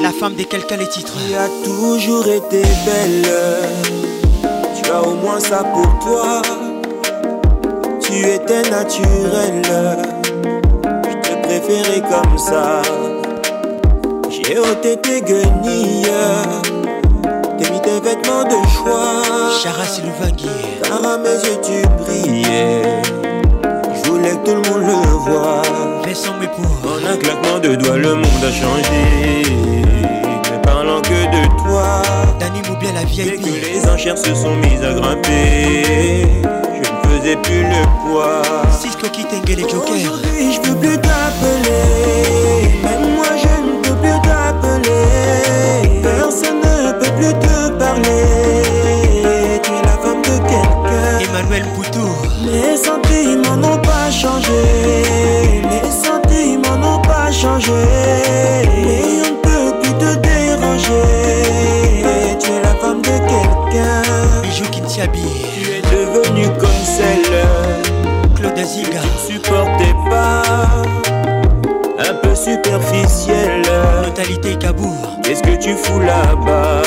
[0.02, 1.14] La femme des quelqu'un les titres.
[1.28, 3.32] Tu as toujours été belle.
[4.82, 6.42] Tu as au moins ça pour toi.
[8.02, 9.62] Tu étais naturelle.
[11.10, 12.82] Je te préférais comme ça.
[14.30, 16.12] J'ai ôté tes guenilles.
[17.58, 18.66] T'es mis tes vêtements de
[19.62, 23.02] Chara le Car à mes yeux tu brillais.
[24.04, 25.62] Je voulais que tout le monde le voie.
[26.06, 26.92] mes pour.
[26.92, 29.56] En un claquement de doigts, le monde a changé.
[30.52, 32.02] Ne parlant que de toi.
[32.40, 33.32] Dani bien la vieille.
[33.40, 36.28] Dès que les enchères se sont mises à grimper.
[36.74, 37.82] Je ne faisais plus le
[38.12, 38.42] poids.
[38.80, 40.32] Cisco qui t'engue les jokers.
[40.40, 42.55] Et je peux plus t'appeler.
[52.46, 55.02] Les sentiments n'ont pas changé.
[55.64, 57.72] Les sentiments n'ont pas changé.
[57.72, 62.04] Et on ne peut plus te déranger.
[62.40, 64.04] Tu es la femme de quelqu'un.
[64.52, 65.24] qui Kintiabi.
[65.56, 67.24] Tu es devenu comme celle.
[68.36, 69.02] Claude Aziga.
[69.02, 70.44] ne supportais pas.
[71.98, 73.64] Un peu superficiel
[74.06, 75.18] Totalité Kabour.
[75.24, 76.84] Qu'est-ce que tu fous là-bas?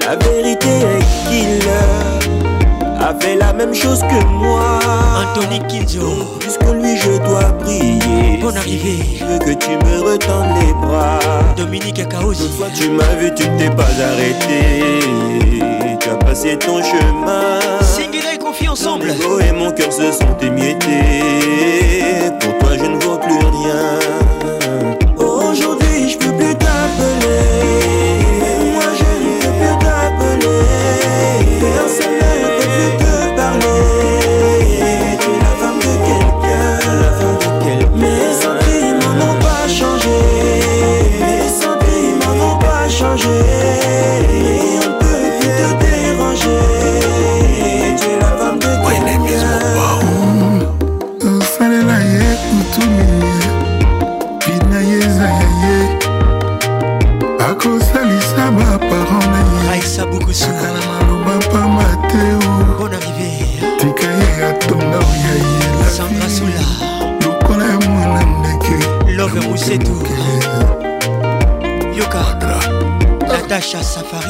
[0.00, 1.61] La vérité est qu'il
[3.20, 4.78] fait la même chose que moi.
[5.16, 6.10] Anthony Kidjo.
[6.40, 8.38] puisque lui, je dois prier.
[8.40, 9.04] Bonne arrivée.
[9.18, 11.18] Je veux que tu me retends les bras.
[11.56, 12.34] Dominique Akaos.
[12.34, 15.00] Toutefois tu m'as vu, tu t'es pas arrêté.
[16.00, 17.60] Tu as passé ton chemin.
[18.34, 19.06] et confie ensemble.
[19.28, 21.20] Mon et mon cœur se sont émiettés.
[22.40, 22.52] Pour
[73.82, 74.21] ça va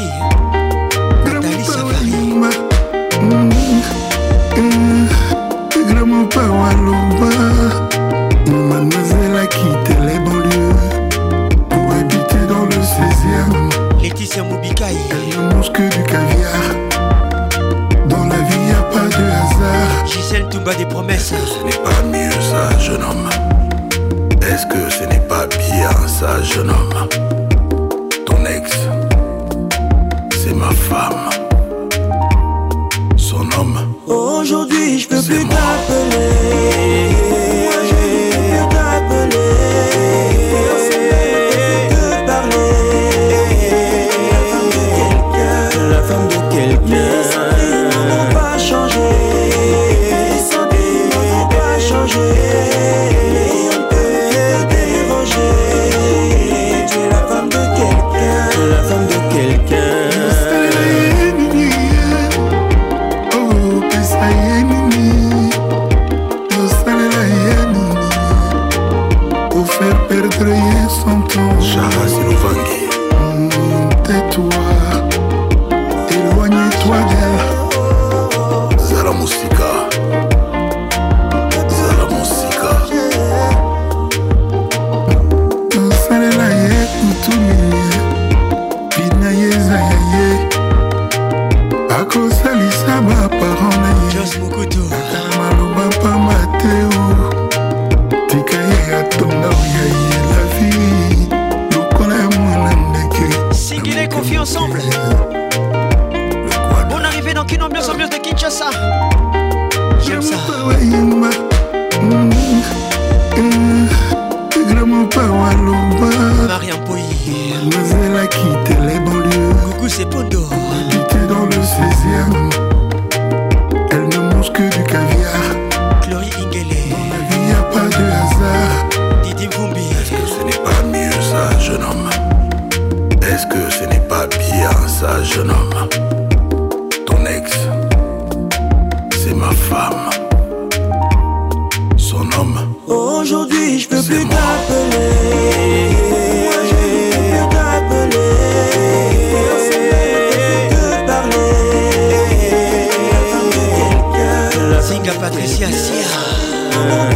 [155.22, 157.11] Patricia Sia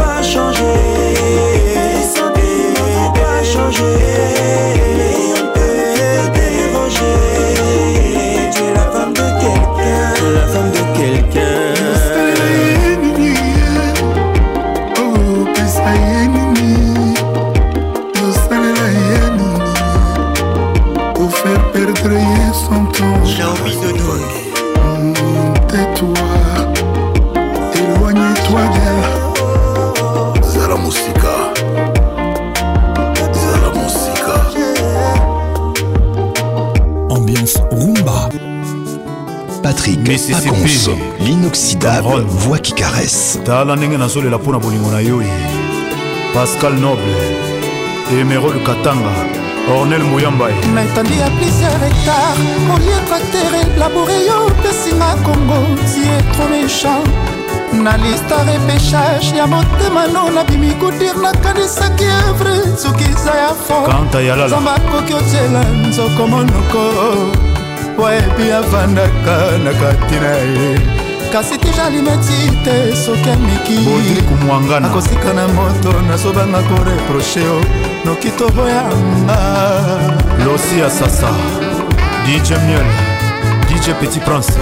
[41.88, 45.22] redoutable voix qui caresse tala ndenge nazolela mpo na bolingo na yo
[46.34, 47.16] pascal noble
[48.20, 49.08] emerode katanga
[49.78, 52.42] ornel moyambae naitandi ya plusieurs hectare
[52.74, 55.58] olie kotere labore yo opesinga kongo
[55.94, 57.06] sie tro méchant
[57.84, 63.50] na lista repechage ya motema no nabimi kodir nakanisaki evre soki eza ya
[64.38, 66.80] fozamba akoki otyela nzoko monoko
[67.98, 70.95] wayebi avandaka na kati na ye
[71.32, 77.60] kasi tijalimeti te soki amikinaakosika na moto nazobanga koreproche o
[78.04, 79.38] noki toboyanga
[80.46, 81.28] losi ya sasa
[82.26, 82.84] dj miel
[83.68, 84.52] dj petit prince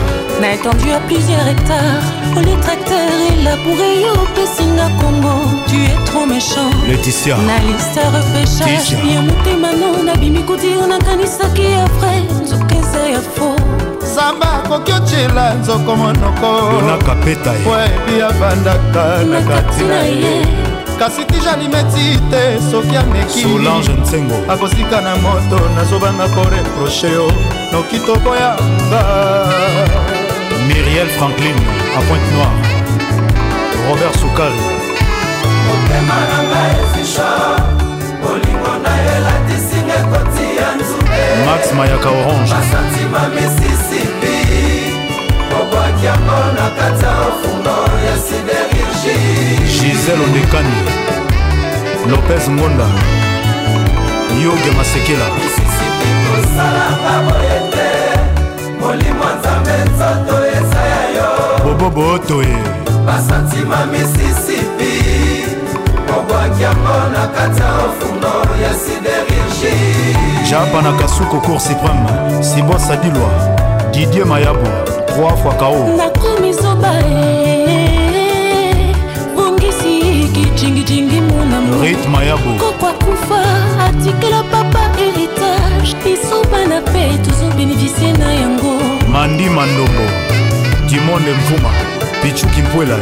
[0.40, 2.04] na étendu à plusieurs hectares
[2.36, 5.34] oli tracteur elabouré yo opesinga congo
[5.68, 11.84] tu es trop méchant leticia na liste repêchage ya motema no nabimi kotira nakanisaki ya
[11.98, 13.60] vrai nzoka eza ya faux
[14.14, 17.38] zamba akoki otyela nzoko monokoebi
[18.30, 20.46] abandaka na kati na ye
[20.98, 23.46] kasi tijalimeti te soki ameki
[24.48, 27.32] akosika na moto nazobanda koreproche yo
[27.72, 29.00] noki tokoyanga
[30.68, 31.56] miriel franklin
[31.98, 32.50] a pointe noire
[33.88, 34.52] robert soukal
[35.66, 37.28] motema na ngai ezisha
[38.22, 44.03] bolingo na elatisinga ekoti ya nzube max mayaka orange basantima misisi
[46.04, 47.76] yango na kati ya mfungo
[48.06, 49.20] ya siderurgi
[49.72, 50.74] gisel ondekani
[52.10, 52.86] lopez ngonda
[54.44, 57.88] yoge masekela misisipi kosala baboye te
[58.80, 61.28] molimo nzambe nzoto eza ya yo
[61.64, 62.56] bobobo otoye
[63.06, 64.94] basantima misisipi
[66.18, 69.78] obwaki yango na kati ya mfungo ya siderurgi
[70.50, 73.30] japa na kasuko cour supreme sibosadilwa
[73.92, 76.90] didier mayabo 3 fois kao nakomi zoba
[79.36, 83.38] bongisi kicingicingi monamo rythme yabo kokwa kufa
[83.88, 88.74] atikela papa héritage biso bana mpe tozobénéficie na yango
[89.08, 90.02] mandi mandombo
[90.88, 91.70] dimonde mfuma
[92.22, 92.98] bichuki mpwela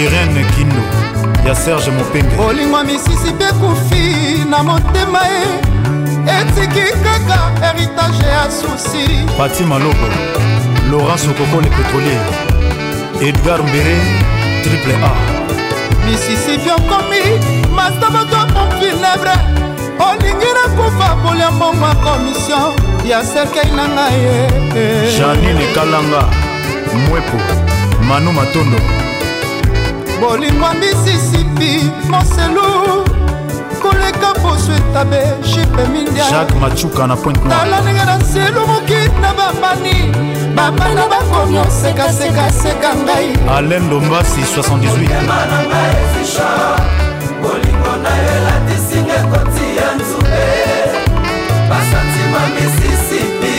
[0.00, 0.80] irene kindo
[1.48, 5.44] ya serge mopenge olingwa misisi mpe kufi na motema ye
[6.40, 9.06] etiki kaka héritage ya susi
[9.38, 10.08] pati malobo
[10.90, 12.20] laurence okoko le pétrolier
[13.20, 13.96] edgar mbere
[14.62, 15.10] triple a
[16.06, 17.20] misisipi okomi
[17.76, 19.36] masta moto pompi nebre
[20.08, 22.60] olingi nakufa kolia mbongo ya komisio
[23.10, 26.22] ya serkei na ngai ye janine kalanga
[26.92, 27.36] mwepo
[28.08, 28.78] manu matondo
[30.20, 31.70] bolingo misisipi
[32.10, 33.17] moselu
[34.12, 40.12] koleka poso etabe shipe mindiajacques machuka na point tala ndenge na nsilu moki na bambani
[40.54, 44.66] bambana bakomi osekasekaseka ngai alain dombasi 78
[47.42, 50.44] bolingo na yo elatisinga ekoti ya nzube
[51.70, 53.52] basantima misisipi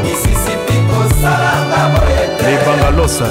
[2.54, 3.26] ebanga losa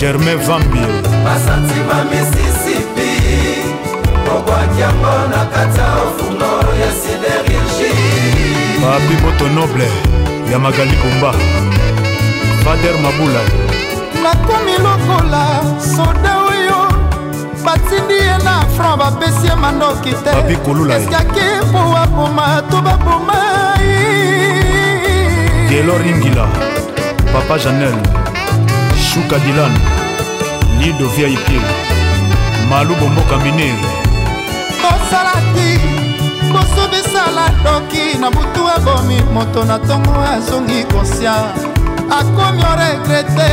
[0.00, 0.88] germain vambio
[1.24, 3.08] basantima misisipi
[4.38, 7.90] obwakiango na kati ya ofungo ya siderigi
[8.80, 9.88] papi moto noble
[10.52, 11.32] ya magali bomba
[12.64, 13.40] fader mabula
[14.22, 15.46] nakomi lokola
[15.96, 16.35] soda
[17.66, 20.30] batindi ye na franc bapesi ye mandoki te
[20.96, 23.94] eskiaki po baboma to babomai
[25.68, 26.44] gelo ringila
[27.32, 27.96] papa janel
[29.06, 29.72] shuka dilan
[30.80, 31.48] lido vip
[32.70, 33.86] malubo mboka mineri
[34.82, 35.70] bosalaki
[36.52, 41.34] boso bisala doki na butu abomi moto na ntongo azongi konsia
[42.18, 43.52] akomi oregrete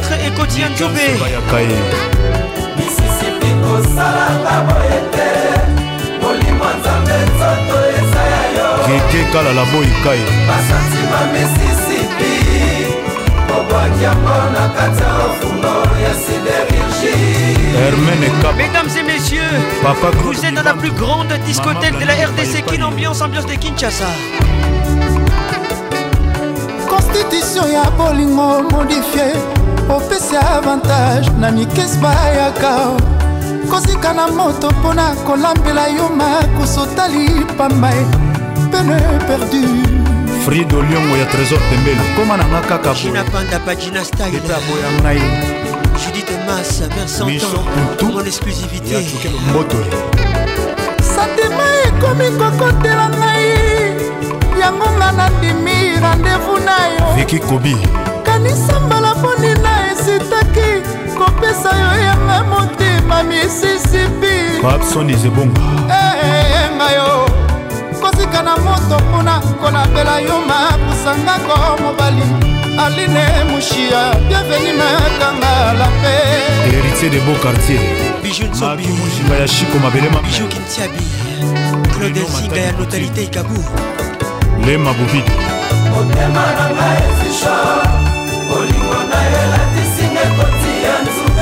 [0.00, 1.14] titre et Kotian Tobé
[2.76, 12.32] misisipi kosalaka boye te molimo nzambe nzoto eza ya yo keke kalala boyikai basantima misisipi
[13.56, 17.50] obwaki yango na kati ya ofungo ya siderigie
[18.56, 19.40] Mesdames et messieurs,
[19.82, 23.54] Papa vous êtes dans la plus grande discothèque de la RDC, Kin Ambiance, ambiance de
[23.54, 24.04] Kinshasa.
[26.88, 29.32] Constitution ya bolingo modifié
[29.96, 32.90] opesi avantage na mikesi bayaka
[33.70, 38.04] kozika na moto mpona kolambela yo makusu otali pamba e
[38.70, 39.68] pene perdu
[40.44, 42.94] frido liongo ya trésor pembeli koma nanga kaka
[44.44, 45.20] boyaboya ngai
[46.04, 48.98] judite mas versantemon exclusivité
[49.50, 49.96] mbotoli
[51.14, 53.46] santima ekomi kokotela ngai
[54.60, 57.76] yango nga nandimi randevu na yo viki kobi
[58.26, 59.69] kanisa mbala ponina
[60.10, 60.70] nasitaki
[61.18, 65.60] kopesa yo yanga motema misisipi abson ezebonga
[66.22, 67.26] eyenga yo
[68.00, 72.22] kosika na moto mpona kolapela yo makusanga ko mobali
[72.80, 76.14] aline mushia bienveni makanga lape
[76.70, 77.80] héritier de beau quartier
[78.22, 81.02] bijunsobimoshinga ya shiko mabelebiju kintiabi
[81.98, 83.64] claude singa ya lotalité ikabu
[84.66, 85.32] lema bobidi
[85.94, 87.54] motema na ngai esisha
[88.48, 89.89] bolingo na ye latisa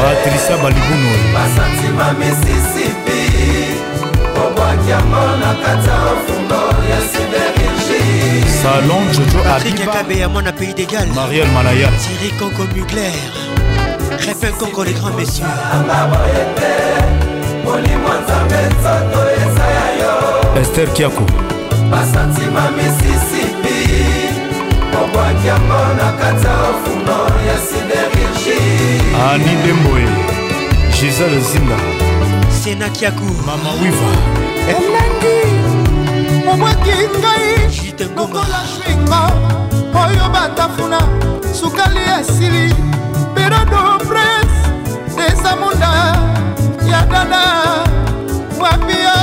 [0.00, 3.20] patricia balibunu basantima misisipi
[4.46, 7.68] obwakiamo na kata mfungo ya sibergi
[8.62, 13.18] salon jojo abibaekabeya mwana pays d'égal mariel malaya tiri conco mugler
[14.26, 16.74] répin conco les grands messieurs amaboyete
[17.64, 20.14] molimo nzambe nzoto eza ya yo
[20.62, 21.24] ester kiako
[21.90, 23.78] basantima misisipi
[25.02, 27.18] obwakiamo na kata mfungo
[27.48, 27.58] ya
[29.26, 30.04] ani demboe
[30.94, 31.76] gisele zinga
[32.64, 34.10] senakiaku mama wiva
[34.74, 35.36] elengi
[36.52, 39.22] obwaki ngai lokola shwingo
[40.02, 40.98] oyo batafuna
[41.58, 42.62] sukali esili
[43.34, 44.60] perodo prince
[45.16, 45.90] desamunda
[46.90, 47.42] ya dada
[48.58, 49.16] mwapio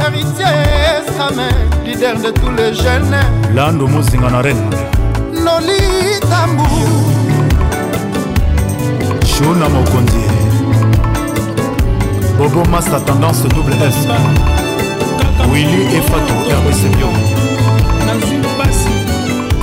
[0.00, 1.48] héritier esame
[1.86, 4.76] lider de tous les jeunes lando mozinga na rene
[5.44, 6.66] lolitambu
[9.40, 10.22] shona mokonzi
[12.38, 14.06] bobo master tendance double s
[15.52, 17.08] willi efato rbcbio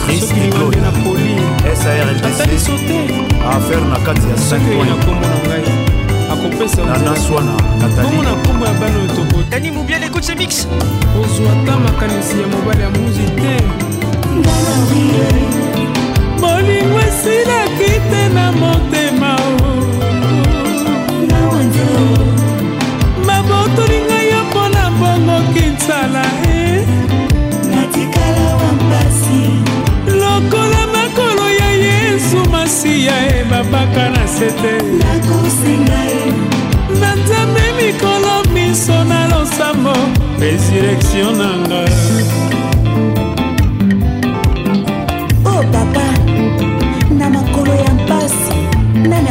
[0.06, 0.78] chris iclone
[1.84, 2.68] sarndc
[3.56, 4.58] affaire na kati ya 5
[6.88, 7.52] nanaswana
[7.82, 10.68] natalimona nkombo ya bana oyo tobotani mobiel ekoce mix
[11.22, 13.56] ozwa ta makanisi ya mobali ya muzi te
[16.42, 18.97] bolingo esilaki te na mote
[23.28, 26.24] babotoli ngai yo mpona mbongo kinsala
[26.58, 26.86] e
[30.22, 34.74] lokola makolo ya yesu masiya e babaka na sete
[37.00, 39.94] na nzambe mikolo miso na losambo
[40.42, 42.37] resurrektio na ngai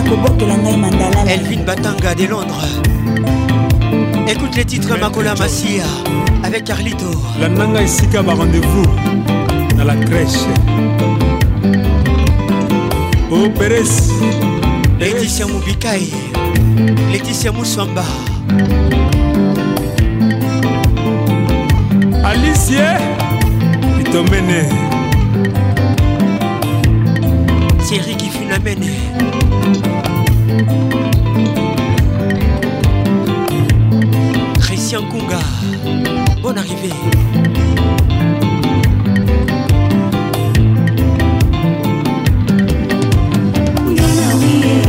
[0.09, 2.66] kobokela ngai mandala elvin batanga de londres
[4.31, 5.83] écoute les titres makola masia
[6.45, 7.11] avec carlito
[7.41, 8.87] landanga esika barendez-vous
[9.77, 10.45] na la crèche
[13.33, 13.95] o oh, peres
[15.01, 16.07] leticia mobikai
[17.12, 18.05] leticia muswamba
[22.31, 22.87] alicie
[24.01, 24.62] itomene
[27.89, 28.95] thierry kifunamene
[34.88, 35.40] Lucien Kunga.
[36.40, 36.94] Bonne arrivée.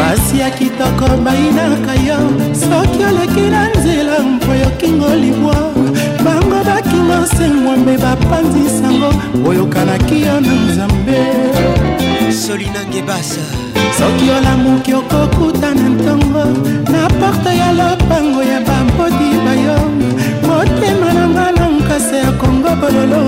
[0.00, 2.16] basi ya kitoko bayinaka yo
[2.62, 5.56] soki oleki na nzela mpo yokinga olibwa
[6.24, 9.10] bango bakinga osengwambe bapanzisango
[9.50, 11.18] oyokanaki yo na nzambe
[12.42, 13.44] solinangebasa
[13.98, 16.44] soki olamuki okokuta na ntongo
[16.92, 19.78] na porte ya lopango ya bambodi bayo
[20.46, 23.22] motema na nga na nkasa ya kongo bololo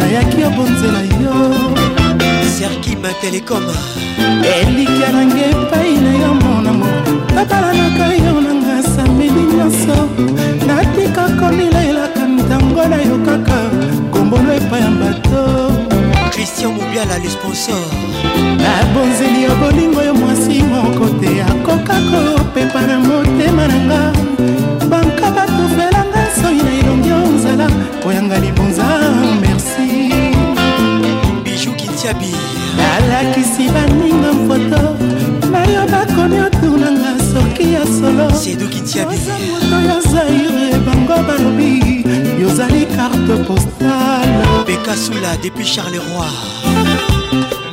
[0.00, 1.78] nayaki obonzela yo
[2.60, 3.62] serkima telekom
[4.66, 6.86] elikananga epai na yo monamo
[7.36, 9.96] nabalanaka yo nanga sameli nyonso
[10.68, 13.56] natika kolilelaka ntango na yo kaka
[14.12, 15.40] kombolo epai ya bato
[16.32, 17.80] kristian mobiala le sponsor
[18.62, 24.02] nabonzeli yo bolingo yo mwasi moko te akoka kopepa na motema na nga
[24.90, 27.66] banka batufelanga soi na elongi ozala
[28.02, 28.69] koyanga libongo
[32.10, 32.34] kabi
[32.76, 34.82] nalakisi baninga foto
[35.50, 38.56] nayo bakomi oturnanga soki ya solooza
[39.06, 42.02] moto ya zaire bango balobi
[42.42, 46.34] yozali carte postale bekasula depuis charleroi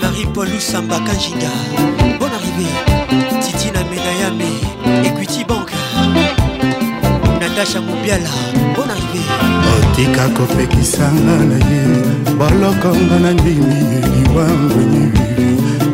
[0.02, 1.52] marie-paul lusamba kanjinga
[2.22, 2.70] bon arrivé
[3.42, 4.50] titi na menayame
[5.08, 5.72] equity bank
[7.42, 8.30] natasha mobiala
[8.78, 11.84] bon arrivé otika kopekisanga na ye
[12.40, 13.80] bolokonga na ndimi
[14.14, 15.12] liwangweni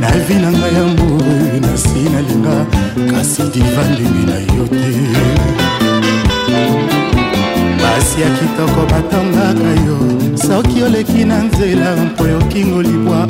[0.02, 2.58] na vi na ngai ya mbue na si nalinga
[3.12, 4.94] kasi diva ndimi na yo te
[7.84, 9.98] basi ya kitoko batongaka yo
[10.48, 13.28] soki oleki na nzela mpo yokingo libwa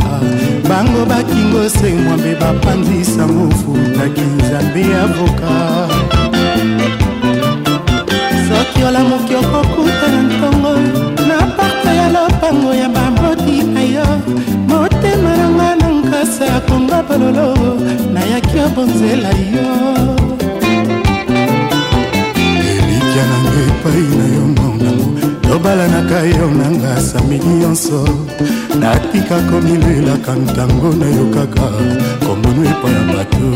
[0.70, 5.54] bango bakingo semwa mbe bapandisa mofutaki nzambe ya voka
[8.48, 9.83] soki olamoki okoku
[16.94, 17.48] papa palolo
[18.16, 19.68] nayaki yo mpo nzela yo
[22.66, 25.08] elikya nanga epai na yo monango
[25.44, 28.00] tobalanaka yo nanga samili nyonso
[28.80, 31.66] natika komilelaka ntango na yo kaka
[32.26, 33.48] komono epai ya bato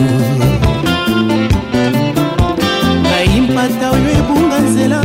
[3.03, 4.99] nayimpata oyo ebunga nzela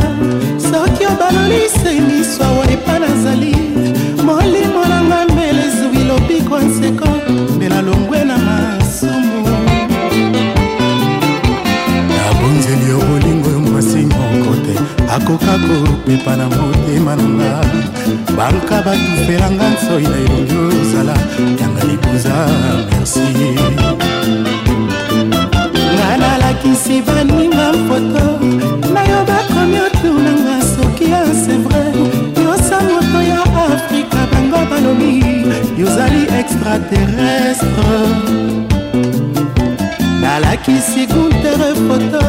[0.69, 3.53] soki obalolisemiso awa epa nazali
[4.27, 4.82] molimo
[6.27, 7.07] biko nseko
[7.55, 9.43] mbela longwe na masumu
[12.15, 14.75] na bonzeli yo bolingo yo mwasi moko te
[15.15, 17.61] akoka kopepa na motema na nga
[18.37, 21.15] banka batufelanga nsoi na elongi ozala
[21.61, 22.33] yanga libuza
[22.89, 23.25] merci
[25.93, 28.23] nga nalakisi baninga foto
[28.93, 31.83] nayo bakomi otunanga soki ya sevre
[32.43, 33.92] yosa moto ya afrika
[34.63, 35.19] ata balobi
[35.77, 37.95] yozali extraterrestre
[40.21, 42.23] nalakisi guntere foto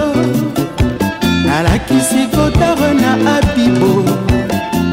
[1.46, 4.02] nalakisi kotare na abibo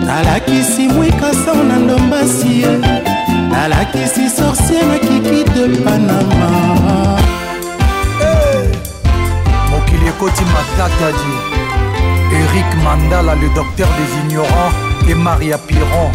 [0.06, 2.66] nalakisi mwikasan na ndombasi
[3.52, 6.52] nalakisi sorcier na kiki de panama
[9.70, 11.34] mokili ekoti matata di
[12.36, 14.74] erik mandala le docteur des ignorants
[15.10, 16.12] et maria piron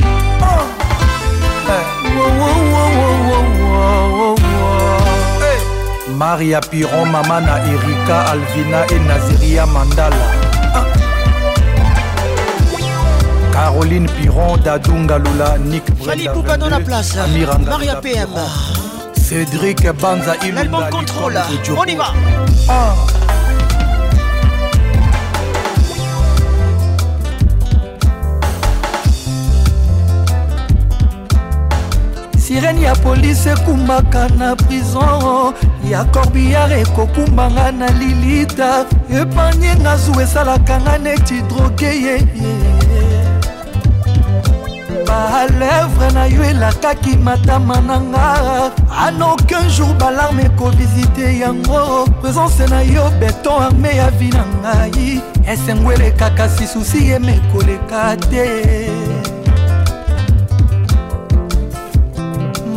[6.16, 10.26] maria piron mama na erika alvina e naziria mandala
[13.52, 15.82] caroline piron dadunga lula nik
[17.68, 18.34] maria pm
[19.28, 21.36] cédric banza ilumba contrôle
[21.76, 22.08] on y va
[22.70, 22.96] ah.
[32.38, 35.52] sirene ya polise ekumbaka na prison
[35.90, 42.16] ya corbillard ekokumbanga na lilita epanye nga zu esalaka nga neti droge ye
[45.06, 48.26] balevre na yo elakaki matama na nga
[49.06, 55.20] an aucun jour balarme ekovisite yango présence na yo beton arme ya vi na ngai
[55.52, 58.46] esengo elekaka si susi yeme koleka te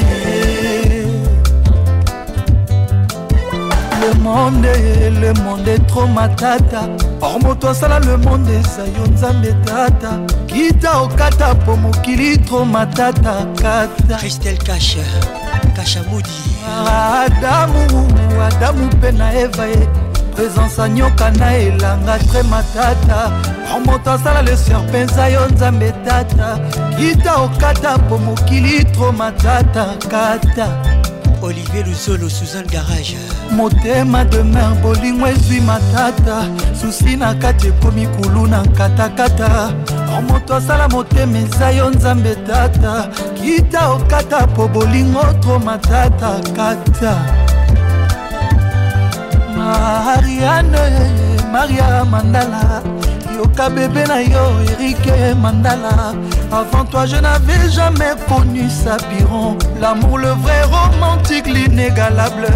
[4.07, 4.67] le monde
[5.21, 6.83] le monde etro matata
[7.21, 10.11] or moto asala le monde eza yo nzambe tata
[10.47, 15.03] kita okata po mokili tro matata kata christel kashe
[15.77, 16.31] kashamudi
[16.87, 18.07] adamu
[18.49, 19.89] adamu mpe na eva ye
[20.35, 23.19] présence anyoka na elanga tre matata
[23.75, 26.49] or moto asala le serpenza yo nzambe tata
[26.97, 30.67] kita okata po mokili tro matata kata
[31.47, 33.17] olivier luzolo suzanne garage
[33.57, 36.47] motema demer bolingo ezwi matata
[36.81, 39.71] susi na kati ekomi kulu na katakata
[40.15, 43.09] or moto asala motema eza yo nzambe tata
[43.43, 47.15] kita okata po bolingo tro matata kata
[49.59, 50.85] mariane
[51.53, 52.83] maria mandala
[53.37, 56.15] yoka bebe na yo erike mandala
[56.59, 62.49] avant toi je n'avais jamais connu sapiron l'amour le vrai romantique l'inégalable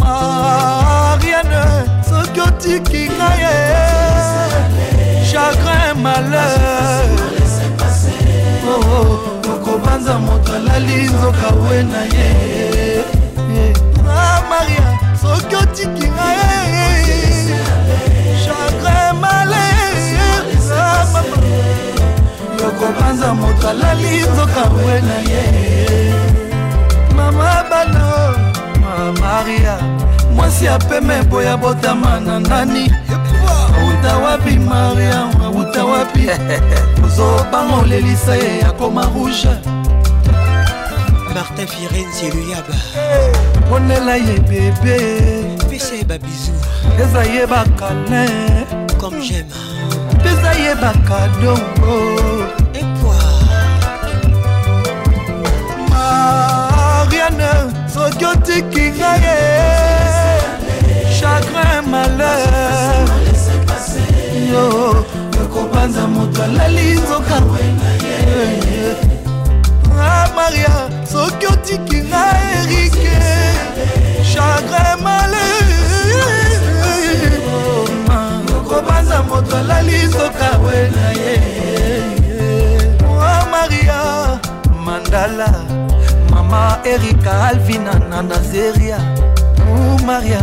[0.00, 1.62] mariane
[2.08, 3.56] soki otiki nga ye
[5.32, 7.08] chagrin malheur
[8.68, 12.28] okobanza oh, oh, oh, moto alali nzoka we na ye
[14.24, 14.88] ah, maria
[15.22, 17.03] soki otiki nga ye
[21.14, 21.40] papa
[22.60, 25.44] yokopanza moto alali nzoka we na ye
[27.16, 28.08] mama bano
[28.82, 29.78] mamaria
[30.36, 32.92] mwasi apeme boya botama na nani
[33.78, 36.26] auta wapi mariam auta wapi
[37.04, 39.48] ozobanga olelisa ye akoma rouge
[41.34, 42.74] martin firenzi eluyaba
[43.68, 44.98] ponela eh, ye bebe
[45.70, 46.52] pesa ye babizu
[47.02, 48.26] eza ye bakane
[49.00, 49.50] comme j'aime
[50.24, 51.96] apesa ye bakadongo
[55.92, 57.50] mariane
[57.94, 59.36] soki otiki ngaye
[61.18, 63.06] chagrin malheur
[64.50, 64.66] yo
[65.42, 67.36] okobanza moto alali nzoka
[68.08, 68.96] eh, eh.
[70.36, 70.74] maria
[71.12, 72.22] soki otiki nga
[72.58, 73.16] erike
[74.32, 75.73] chagrin malheur
[78.84, 81.34] kobanza moto alali soka we na ye
[83.08, 84.38] mwa maria
[84.86, 85.48] mandala
[86.30, 88.98] mama erika alvina na nazeria
[89.66, 90.40] mu maria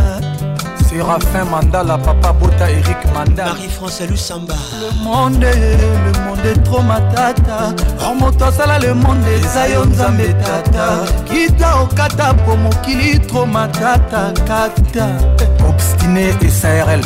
[0.92, 7.72] Séraphin Mandala, Papa Bota, Eric Mandala Marie-France Lusamba Le monde, le monde est trop matata
[8.04, 11.00] Ormoto asala le monde eza yo nzambe tata
[11.30, 15.08] kita okata po mokili trop matata kata
[15.66, 17.00] obstine esarl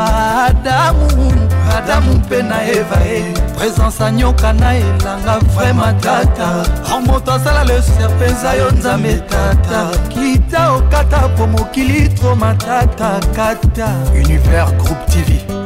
[0.00, 1.48] adamu
[1.78, 6.62] adamu mpe na eva e présence anyoka na elanga vraima tata
[6.94, 13.88] or moto asala leser mpenza yo nzambe tata kita okata po mokili tro matata kata
[14.18, 15.63] univers groupe tv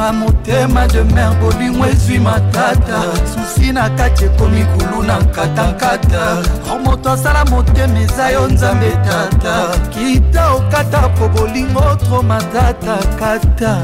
[0.00, 3.00] nanga motema de mer bolingo ezwi matata
[3.32, 6.24] susi na kati ekomi kulu na nkatankata
[6.72, 13.76] o moto asala motema eza yo nzambe tata kita okata po bolingo tro matata kata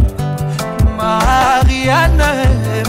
[0.96, 2.46] mariane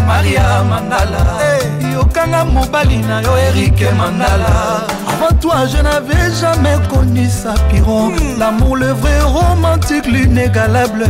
[0.07, 1.80] maria mandala hey.
[1.91, 8.39] oyokanga mobali na yo erike mandala avant toi je n'avais jamais connu sapiron mmh.
[8.39, 11.05] l'amour le vrai romantique l'inégalable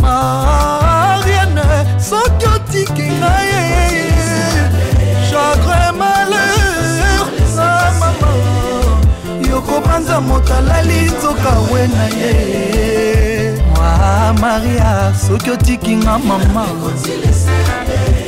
[0.00, 1.64] mariane
[2.08, 4.02] soki otiki nga ye
[5.30, 7.68] chagrin malheur na
[8.00, 8.28] mama
[9.50, 13.90] yokopanza moto alali nzoka we na ye mwa
[14.40, 14.90] maria
[15.26, 16.66] soki otiki nga mama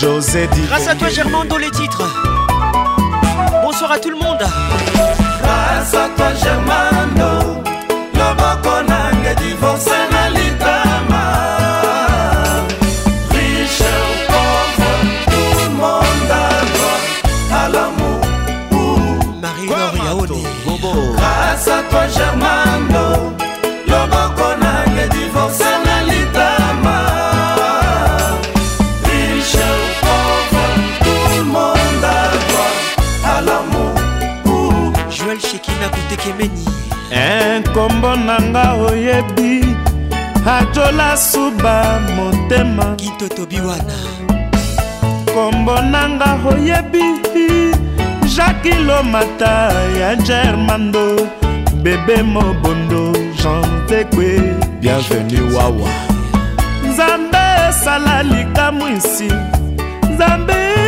[0.00, 2.02] José Di Grâce à toi Germando, les titres
[3.62, 7.31] Bonsoir à tout le monde Grâce à toi Germando
[36.42, 36.64] béni
[37.10, 39.76] enkombo eh, na nga oyebi
[40.46, 43.98] ajola suba motema kitotobi wana
[45.34, 47.04] kombo na nga oyebi
[48.36, 51.28] jakilomata ya germando
[51.82, 53.12] bebe mobondo
[53.42, 55.90] jantekwe bienvenu wawa
[56.90, 57.38] nzambe
[57.68, 59.28] esala likamwisi
[60.14, 60.81] nzambe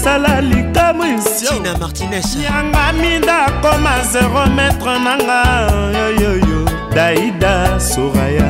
[0.00, 5.38] esala likamu isioina martinez yanga minda akoma zerometre nanga
[6.00, 6.60] yoyoyo
[6.94, 7.54] daida
[7.90, 8.48] soraya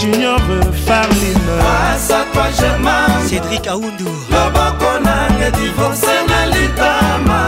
[0.00, 0.40] junior
[0.86, 7.40] farlinecédrik aundu loboko nange divorce na litama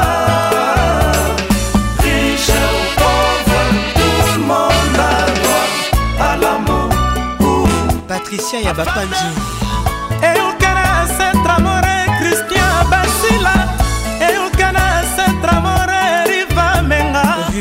[8.08, 9.30] patricia ya bapanzi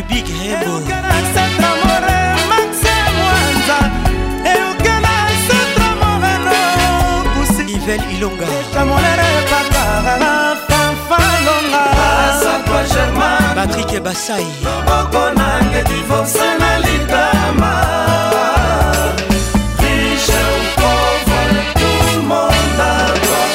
[0.01, 0.71] du big hebo
[7.65, 8.45] Nivelle Ilonga
[13.55, 14.45] Patrick Ebassai
[14.97, 17.75] okonange divorce na litama
[19.79, 21.45] riche ou pauvre
[21.79, 22.81] tout monde a
[23.23, 23.51] droit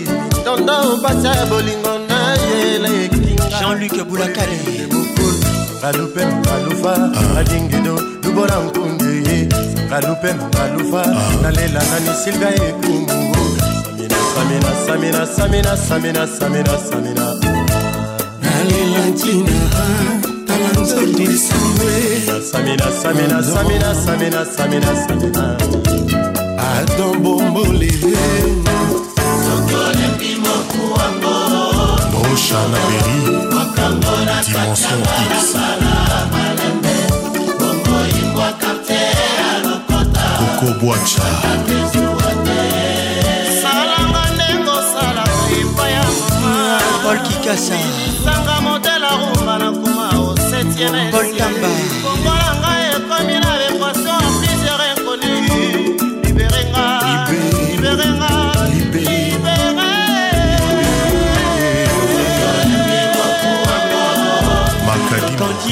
[0.46, 4.60] tonda opasa bolingo na yelekinga jean-luc bulakale
[5.80, 6.94] ngalupe ngalufa
[7.38, 9.38] alingido lubola nkunde ye
[9.88, 11.42] ngalupe ngalufa ah.
[11.42, 13.44] nalela nani silvia ekumu
[14.46, 17.26] samina samina samina samina samina samina
[18.42, 19.60] nalela ntina
[20.48, 21.92] tala nzondisambe
[22.52, 26.23] samina samina samina samina samina samina
[26.74, 27.90] adam bomboli
[32.12, 33.42] rocha na beri
[34.46, 35.54] dimension x
[40.60, 41.26] koko bwacha
[43.62, 45.24] salanga ndenge osala
[45.60, 46.06] epai ya
[46.42, 47.76] mama paul kikasa
[48.24, 51.12] sanga modela rumba nakoma o 7
[52.04, 52.43] bongola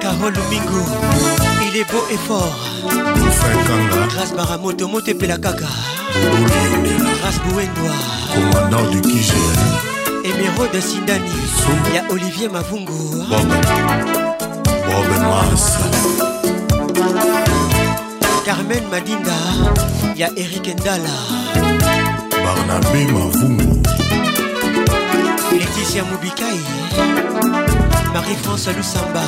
[0.00, 0.82] Carole Lumingo
[1.72, 2.56] Il est beau et fort
[4.10, 5.58] Grâce Baramoto Mote Pelakaka
[7.20, 7.96] Grâce Bouendoa
[8.60, 9.32] Commandant du Kijé
[10.24, 11.30] Émeraude Sindani
[11.88, 12.92] Il y a Olivier Mavungu
[14.86, 16.34] Bob
[18.58, 19.38] Carmen Madinda
[20.16, 21.16] ya Eric Ndala
[22.44, 23.70] Barnabé Mavungu
[25.58, 26.60] Laetitia Mubikai
[28.14, 29.24] Marie-France Lusamba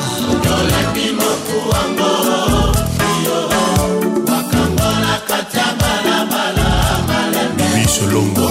[7.76, 8.50] misolongwa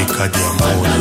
[0.00, 0.92] ekadiamona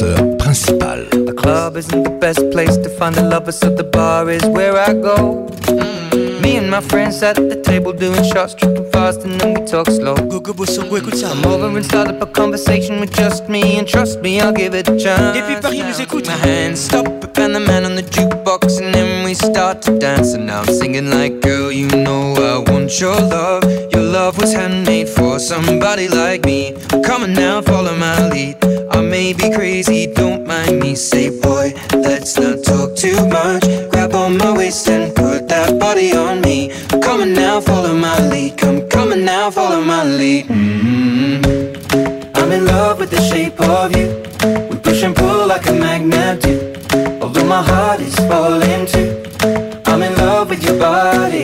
[0.00, 1.00] danseur principal.
[1.36, 4.92] club isn't the best place to find a lover, so the bar is where I
[4.94, 5.46] go.
[6.42, 9.88] Me and my friends at the table doing shots, tripping fast, and then we talk
[9.88, 10.14] slow.
[10.16, 14.74] Come over and start up a conversation with just me, and trust me, I'll give
[14.74, 15.36] it a chance.
[15.36, 16.26] you Paris nous écoute.
[16.26, 17.06] My hands stop
[17.38, 20.32] and the man on the jukebox, and then we start to dance.
[20.34, 23.64] And now I'm singing like, girl, you know I want your love.
[23.92, 26.76] Your love was handmade for somebody like me.
[27.04, 28.56] Come on now, follow my lead.
[28.94, 30.94] I may be crazy, don't mind me.
[30.94, 33.62] Say, boy, let's not talk too much.
[33.90, 36.70] Grab on my waist and put that body on me.
[36.90, 38.58] I'm coming now, follow my lead.
[38.58, 40.44] Come coming now, follow my lead.
[40.50, 42.38] Mm -hmm.
[42.38, 44.08] I'm in love with the shape of you.
[44.70, 46.52] We push and pull like a magnet do.
[47.22, 49.10] Although my heart is falling too.
[49.90, 51.40] I'm in love with your body.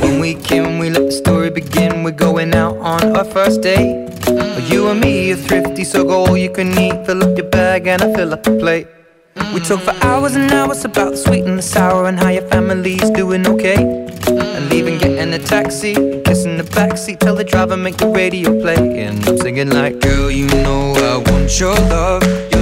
[0.02, 2.04] When we came, we let the story begin.
[2.04, 4.08] We're going out on our first date.
[4.70, 7.06] You and me are thrifty, so go all you can eat.
[7.06, 8.88] Fill up your bag and I fill up the plate.
[9.54, 12.48] We talk for hours and hours about the sweet and the sour and how your
[12.48, 13.78] family's doing okay.
[14.28, 19.04] And leaving, getting a taxi, kissing the backseat, tell the driver make the radio play.
[19.06, 22.22] And I'm singing like, girl, you know I want your love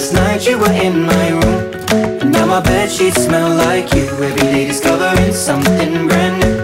[0.00, 1.74] Last night you were in my room
[2.22, 6.56] And now my bedsheets smell like you Every day discovering something brand new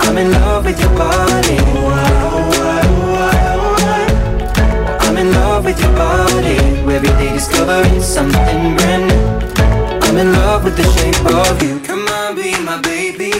[0.09, 1.57] am in love with your body
[3.95, 4.09] I,
[4.99, 6.57] I'm in love with your body
[6.93, 9.39] Every day discovering something brand new
[10.07, 12.06] I'm in love with the shape of you Come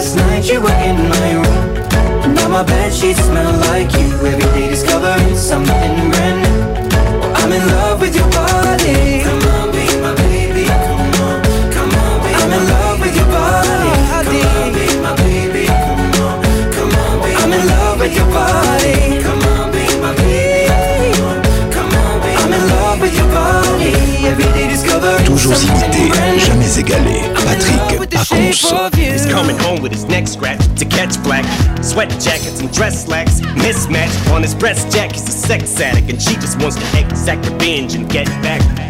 [0.00, 4.48] Last night you were in my room Now my bed sheets smell like you Every
[4.56, 10.12] day discovering something brand new I'm in love with your body Come on, be my
[10.24, 11.36] baby Come on,
[11.76, 13.04] come on, be I'm in love baby.
[13.12, 16.36] with your body Come on, be my baby Come on,
[16.72, 18.00] come on, be I'm in love baby.
[18.00, 21.36] with your body Come on, be my baby Come on,
[21.76, 23.92] come on, be I'm in love with your body
[24.32, 26.08] Every day discovering Toujours imité,
[26.40, 29.10] jamais égalé Patrick the shape of you.
[29.12, 31.44] He's coming home with his neck scratched to catch black.
[31.82, 35.12] Sweat jackets and dress slacks mismatched on his breast jack.
[35.12, 38.89] He's a sex addict and she just wants to exact revenge and get back.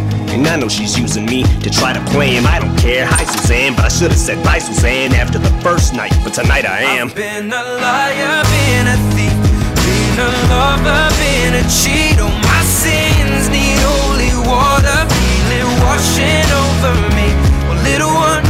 [0.31, 2.47] And I know she's using me to try to play him.
[2.47, 5.93] I don't care, hi Suzanne, but I should have said bye Suzanne after the first
[5.93, 6.15] night.
[6.23, 7.11] But tonight I am.
[7.11, 9.35] I've been a liar, been a thief,
[9.75, 12.15] been a lover, been a cheat.
[12.23, 17.27] All my sins need holy water, feel it washing over me.
[17.67, 18.47] Well, little one,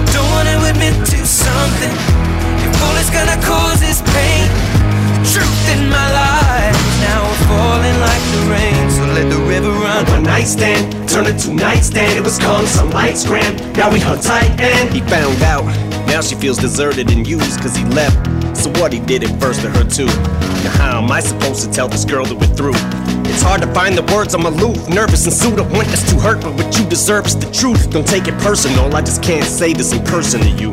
[0.08, 1.92] don't want to admit to something.
[2.64, 4.48] If all it's gonna cause is pain,
[5.20, 8.88] the truth in my life now falling like the rain.
[8.88, 10.08] So let the river run.
[10.08, 12.16] One night stand on a nightstand.
[12.16, 13.58] It was calm, some lights grand.
[13.76, 15.64] Now we hung tight and he found out.
[16.06, 18.16] Now she feels deserted and used cause he left.
[18.56, 20.06] So what he did it first to her too.
[20.06, 22.72] Now how am I supposed to tell this girl that we're through?
[23.32, 25.58] It's hard to find the words, I'm aloof, nervous and sued.
[25.58, 27.90] I want this to hurt, but what you deserve is the truth.
[27.90, 30.72] Don't take it personal, I just can't say this in person to you.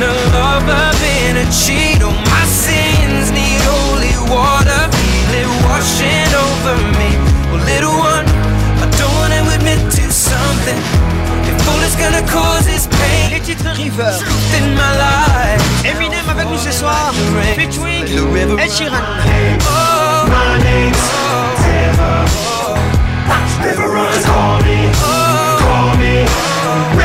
[0.00, 2.00] been a lover, been a cheat.
[2.00, 7.10] All my sins need holy water, feel it washing over me.
[7.52, 8.24] Well, little one,
[8.80, 10.78] I don't wanna admit to something.
[11.48, 14.08] If all it's gonna cause is pain, les titres River.
[14.24, 15.60] Truth in my life.
[15.84, 17.12] Eminem avec nous ce soir,
[17.56, 18.02] featuring
[18.58, 19.04] Ed Sheeran.
[19.04, 20.98] Oh, my name's
[21.68, 22.24] River.
[22.48, 22.76] Oh.
[23.64, 25.58] river runs, call me, oh.
[25.60, 26.99] call me.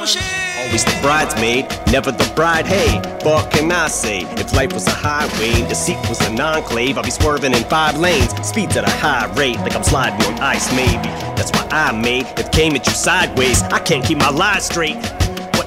[0.00, 2.64] Always the bridesmaid, never the bride.
[2.66, 4.22] Hey, what can I say?
[4.38, 8.32] If life was a highway, deceit was an enclave, I'd be swerving in five lanes.
[8.46, 11.08] Speeds at a high rate, like I'm sliding on ice, maybe.
[11.36, 13.62] That's why I made it came at you sideways.
[13.64, 14.96] I can't keep my lies straight.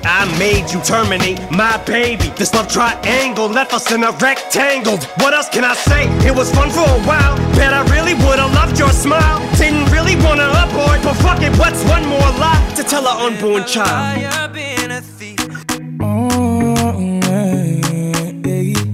[0.06, 2.26] I made you terminate my baby.
[2.36, 4.98] This love triangle left us in a rectangle.
[5.20, 6.08] What else can I say?
[6.28, 7.38] It was fun for a while.
[7.56, 9.40] Bet I really would've loved your smile.
[9.56, 13.66] Didn't really wanna abort, but fuck it, what's one more lie to tell our unborn
[13.66, 14.20] child?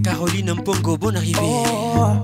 [0.06, 2.18] Caroline Mpongo, bonne oh,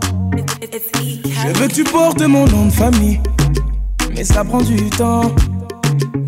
[0.61, 3.19] Je veux que tu portes mon nom de famille,
[4.15, 5.31] mais ça prend du temps.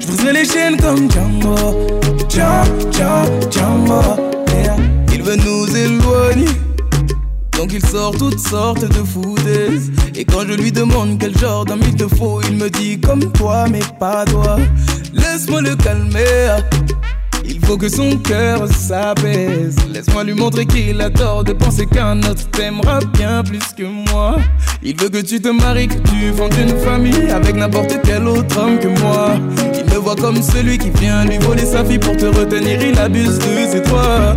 [0.00, 1.54] Je briserai les chaînes comme Django.
[2.28, 4.00] Django, Django,
[4.48, 4.76] yeah.
[5.12, 6.48] Il veut nous éloigner.
[7.56, 9.90] Donc il sort toutes sortes de foutaises.
[10.14, 13.30] Et quand je lui demande quel genre d'homme il te faut, il me dit comme
[13.32, 14.56] toi, mais pas toi.
[15.12, 16.54] Laisse-moi le calmer.
[17.50, 19.74] Il faut que son cœur s'apaise.
[19.92, 24.36] Laisse-moi lui montrer qu'il adore de penser qu'un autre t'aimera bien plus que moi.
[24.84, 28.56] Il veut que tu te maries, que tu fasses une famille avec n'importe quel autre
[28.56, 29.34] homme que moi.
[29.76, 32.80] Il me voit comme celui qui vient lui voler sa vie pour te retenir.
[32.82, 34.36] Il abuse de ses droits.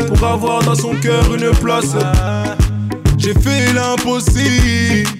[0.07, 1.95] pour avoir dans son cœur une place
[3.17, 5.19] J'ai fait l'impossible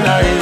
[0.00, 0.41] life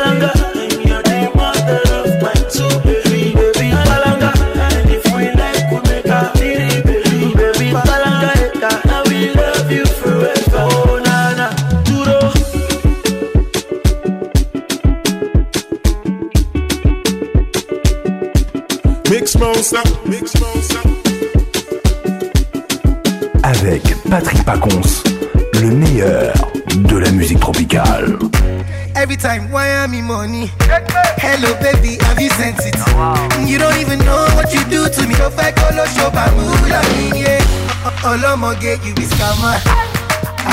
[38.13, 39.57] ọlọ́mọge you be scammer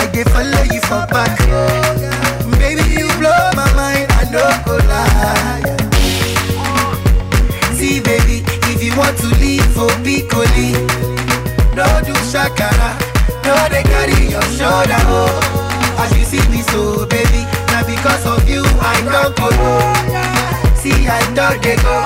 [0.02, 1.34] I dey follow you for back
[2.58, 5.76] baby you blow my mind I no go lie
[7.76, 8.36] see baby
[8.70, 10.68] if you want to live for piccoli
[11.76, 12.90] no do shakara
[13.46, 16.80] no dey carry your shoulder oh as you see me so
[17.14, 18.62] baby na because of you
[18.96, 19.48] I don go.
[20.80, 21.96] see I don dey go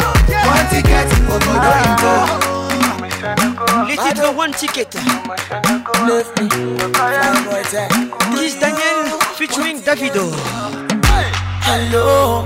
[0.52, 2.41] one ticket obodo you go.
[3.96, 4.90] This for one ticket.
[4.90, 5.36] Daniel
[9.36, 10.30] featuring Davido.
[11.64, 12.44] Hello.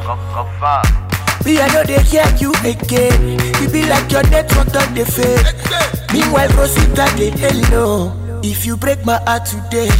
[1.44, 3.39] Me, I know they hear you again.
[3.62, 6.10] You be like your network on the face.
[6.12, 8.12] Meanwhile, Rosita, they hello.
[8.42, 9.91] If you break my heart today,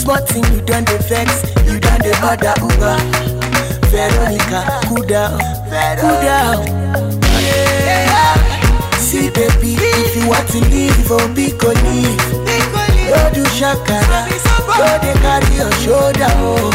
[0.00, 1.53] Small thing you done the vex.
[1.66, 2.96] You done the other Uber.
[3.88, 5.40] Veronica, cool down,
[5.96, 6.60] cool down.
[9.00, 12.20] See, baby, if you want to leave, oh, big go leave.
[13.08, 14.28] Go do shakara,
[14.76, 16.68] go they carry your shoulder, oh.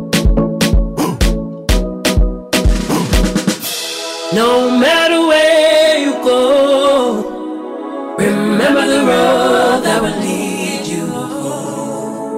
[4.33, 12.37] No matter where you go, remember the road that will lead you home.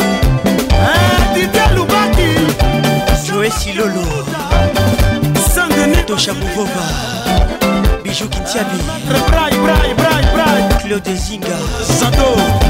[0.71, 3.89] hein, Dita Lubaki Joël Silolo,
[5.55, 6.45] Sanganet au chapeau
[8.03, 8.79] Bijou Kintiavi,
[10.87, 12.62] Claude Zinga, Santo.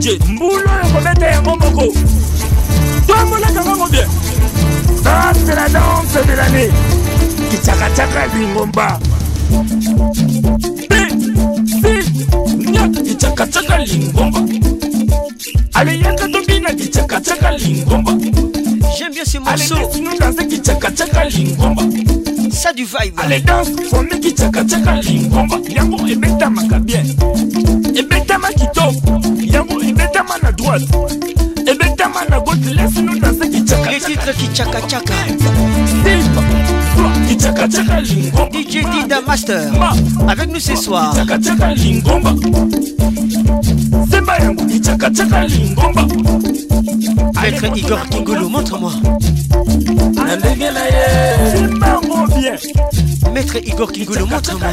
[0.00, 1.94] dj mbula oyo kobeta yango moko
[3.06, 4.08] tomonaka bango bien
[5.04, 6.70] danse la danse de lannée
[7.50, 8.98] kicakacaka lingomba
[13.04, 14.40] kicakacaka lingomba
[15.74, 18.12] aleyaka tobina kicakacaka lingomba
[18.98, 19.76] J'aime bien ce morceau.
[19.76, 21.82] Allez, nous danser qui tchaka tchaka lingomba.
[22.50, 23.14] Ça du vibe.
[23.18, 25.56] Allez, danse, on est qui tchaka tchaka lingomba.
[25.70, 26.79] Yango et beta maka
[30.70, 31.18] boîte.
[31.60, 33.90] Et bien, ta managote, laisse-nous danser Kichaka.
[33.90, 35.14] Les titres Kichaka Chaka.
[35.86, 36.28] Steve,
[37.28, 38.48] Kichaka Chaka Lingomba.
[38.58, 39.70] DJ Dida Master.
[40.28, 41.12] Avec nous ce soir.
[41.12, 42.34] Kichaka Chaka Lingomba.
[44.10, 46.06] Semba yangu Kichaka Chaka Lingomba.
[47.42, 48.92] Maître Igor Kingolo, montre-moi.
[50.26, 51.56] Ndengela ye.
[51.68, 52.00] Semba
[52.38, 52.56] bien.
[53.32, 54.70] Maître Igor Kingo le montre-moi.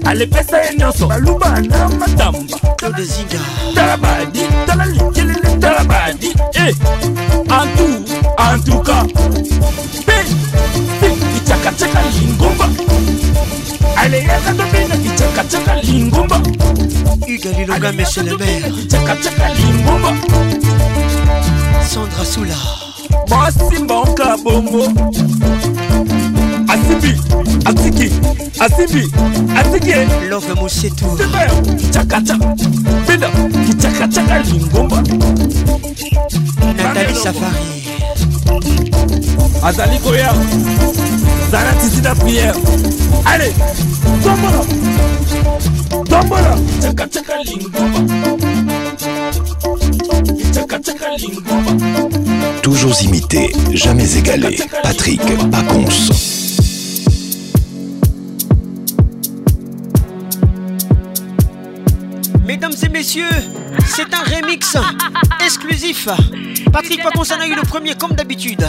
[0.05, 3.39] alipesa ye nyonso baluba na matamba claude zinga
[3.75, 6.75] talabadi tala likelele talabadi e eh,
[7.59, 7.87] antu
[8.37, 9.03] antuka
[10.05, 10.15] pe
[11.37, 12.69] itakateka lingomba
[13.97, 16.37] aleyaka tobina kicakacaka lingumba
[17.27, 20.11] ugalilonga monsieur le maire kicakacaka lingumba
[21.85, 22.55] sandra sula
[23.29, 24.83] mwasimba onka bongo
[26.71, 27.13] asimbi
[27.65, 28.11] atiki
[28.59, 29.11] asimbi
[29.59, 31.05] atiki love mosetu
[31.77, 32.35] kicakaca
[33.07, 33.27] bina
[33.67, 35.01] kicakacaka lingumba
[36.77, 37.67] natali safari
[39.63, 40.31] azali koya
[41.79, 42.53] tissue la prière.
[43.25, 43.53] Allez,
[52.61, 54.57] Toujours imité, jamais égalé.
[54.83, 55.85] Patrick Pacons.
[62.45, 63.25] Mesdames et messieurs,
[63.87, 64.75] c'est un remix
[65.43, 66.07] exclusif.
[66.71, 68.65] Patrick Pacons en a eu le premier comme d'habitude.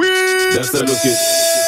[0.03, 1.64] That's the look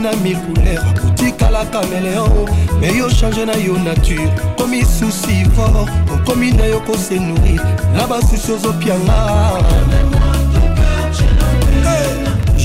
[0.00, 2.46] na mikouleur otikala caméléon
[2.80, 7.60] me yo change na yo nature okomi susi fort okomi na yo kose nourrir
[7.94, 9.12] na basusi ozopianga
[11.84, 12.29] hey.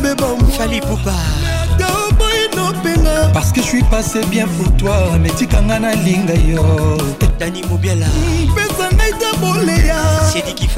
[3.34, 6.98] parce que je suis passé bien pour toi mais t'as yo
[7.40, 7.62] dani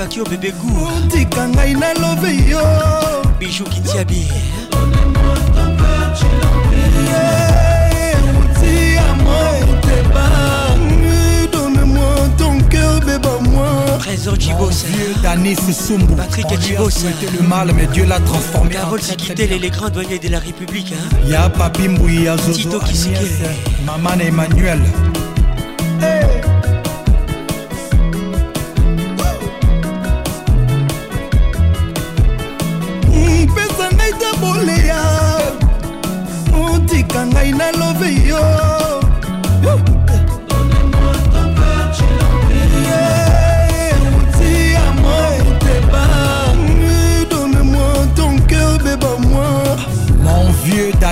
[0.10, 0.68] qui bébé goût.
[1.08, 2.58] bebe otika ngai nalobe yo
[3.40, 3.74] biju ton
[14.00, 19.00] Trésor Djibos Dieu Danis Soumbou Patrick c'était le mal mais Dieu l'a transformé Carole
[19.38, 21.18] les grands douaniers de la République hein?
[21.28, 21.84] Y'a Papi
[22.54, 22.80] Tito
[23.86, 24.80] Maman Emmanuel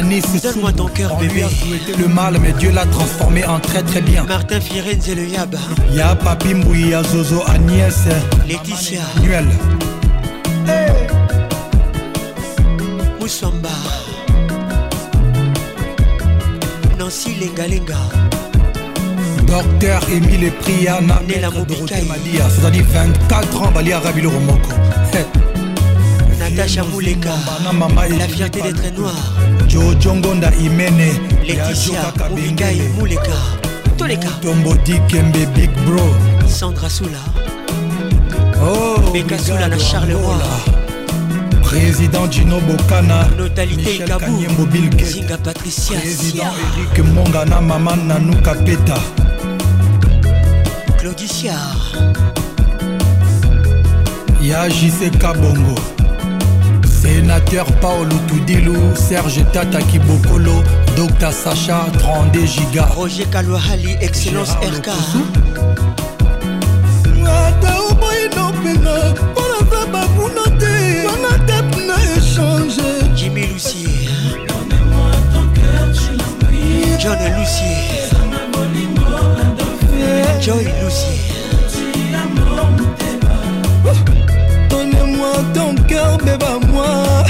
[0.01, 1.45] Donne-moi ton cœur, bébé.
[1.99, 4.23] le mal, mais Dieu l'a transformé en très très bien.
[4.23, 5.55] Martin Firenze et le Yab.
[5.93, 6.49] Y'a Papi
[6.89, 7.95] y'a Zozo, Agnès.
[8.07, 9.01] Euh, Laetitia.
[9.21, 9.45] Nuel.
[10.67, 10.91] Hey.
[13.19, 13.69] Moussamba.
[16.97, 17.93] Nancy Lenga.
[19.45, 24.69] Docteur Emile Pria, Maître Dorothée Malia, cest à 24 ans, Valia, Rabilo Romoko.
[25.13, 25.40] Hey.
[26.51, 27.29] Natacha Mouleka
[28.19, 29.13] La fierté d'être noir
[29.69, 31.13] Jojongonda Imene
[31.47, 33.31] Laetitia Moubikai Mouleka
[33.97, 36.03] Toleka Tombo Dikembe Big Bro
[36.47, 37.19] Sandra Soula
[38.61, 40.35] Oh Beka Soula na Charleroi
[41.63, 44.43] Président Gino Bokana Notalité Kabou
[45.03, 48.95] Zinga Patricia Président Eric Mongana Maman Nanou Kapeta
[50.97, 51.77] Claudiciard
[54.41, 55.75] ya jise kabongo
[57.01, 60.61] Sénateur Paolo Tudilu, Serge Tata Kibokolo,
[60.95, 62.83] Docteur Sacha, 32 Giga.
[62.95, 64.89] Roger Kalohali Excellence RK.
[73.15, 74.09] Jimmy Lucier
[77.01, 77.75] John Lucier
[80.41, 81.40] Joy Lucier
[85.91, 87.20] cœur, bébé moi.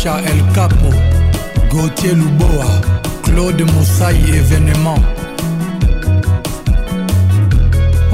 [0.00, 0.88] Sacha El Capo,
[1.70, 2.80] Gauthier Louboa,
[3.22, 4.94] Claude Moussaï événement.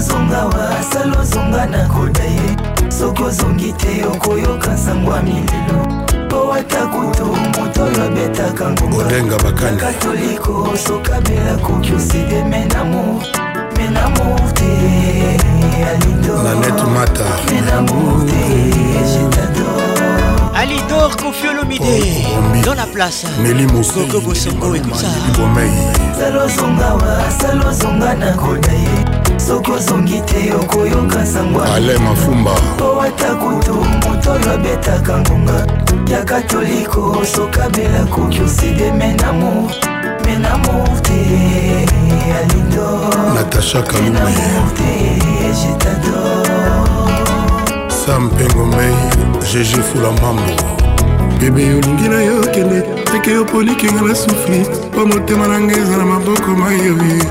[0.08, 2.58] ozonga wasala ozonga na koda ye
[2.92, 11.58] soki ozongi te okoyoka nsango ya mililo mpo ata kutu moto oyo abetaka ngongakatoliko sokabela
[11.58, 13.24] koki oside me namour
[13.78, 14.66] me namour te
[15.90, 18.50] alidormenamour te
[19.10, 19.82] jetador
[20.56, 22.04] Alidor Kofiolomide oh,
[22.56, 23.26] oh, oh, dans la place
[23.94, 25.06] Coco Bosongo et tout ça
[26.20, 29.07] Salozonga wa salozonga na kodaye
[29.48, 35.68] soki ozongi te okoyoka sangwaale mafumba po ata kutu moto oyo abetaka ngonga
[36.12, 39.72] ya katoliko sokabela koki oside menamo
[40.26, 41.14] menamo te
[42.40, 44.36] alindo natasha kalume
[45.54, 46.18] jetado
[48.06, 48.96] sam pengomei
[49.40, 50.54] gg fula mambo
[51.40, 55.98] bebe olingi na yo kende teke yo polikinga na sufli mpo motema na ngai eza
[55.98, 57.28] na maboko mayoye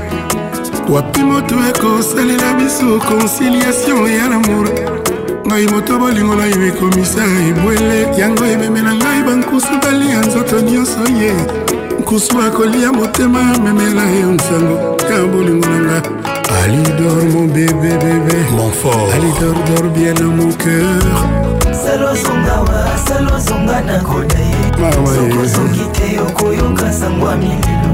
[1.37, 4.67] moto ekosalela biso conciliation ya lamour
[5.47, 11.33] ngai moto bolingo na yo ekomisa ebwele yango ememela ngai bankusu balia nzoto nyonso ye
[11.99, 14.77] nkusu akolia motema memela yo nsango
[15.13, 16.01] ya bolingo na nga
[16.63, 21.15] alidor mon bébé bébé mon fort alidor dor bien mon cœur
[21.83, 27.93] salozongawa salozonga na koda ye sokosongi te okoyoka sangwa mililo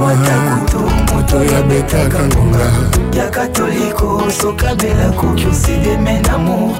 [0.00, 0.95] owata kutu
[1.26, 2.70] moto yabetaka ngonga
[3.18, 6.78] ya katoliko sokabela koki oside menamour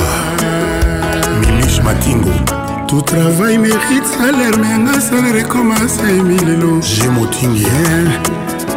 [1.39, 2.29] milish matingo
[2.87, 7.65] tout travail mérite salaire mais anga salaire ekomasa emilelo je motingi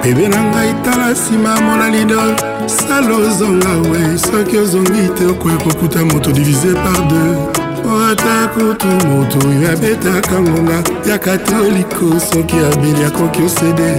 [0.04, 2.30] bebe na ngai tala nsima mona lidol
[2.76, 7.34] sala ozonga we soki ozongi te okoya kokuta moto divise par deux
[7.82, 10.78] po ata kutu moto oyo abetaka ngonga
[11.08, 13.90] ya katoliko soki abeli akoki osede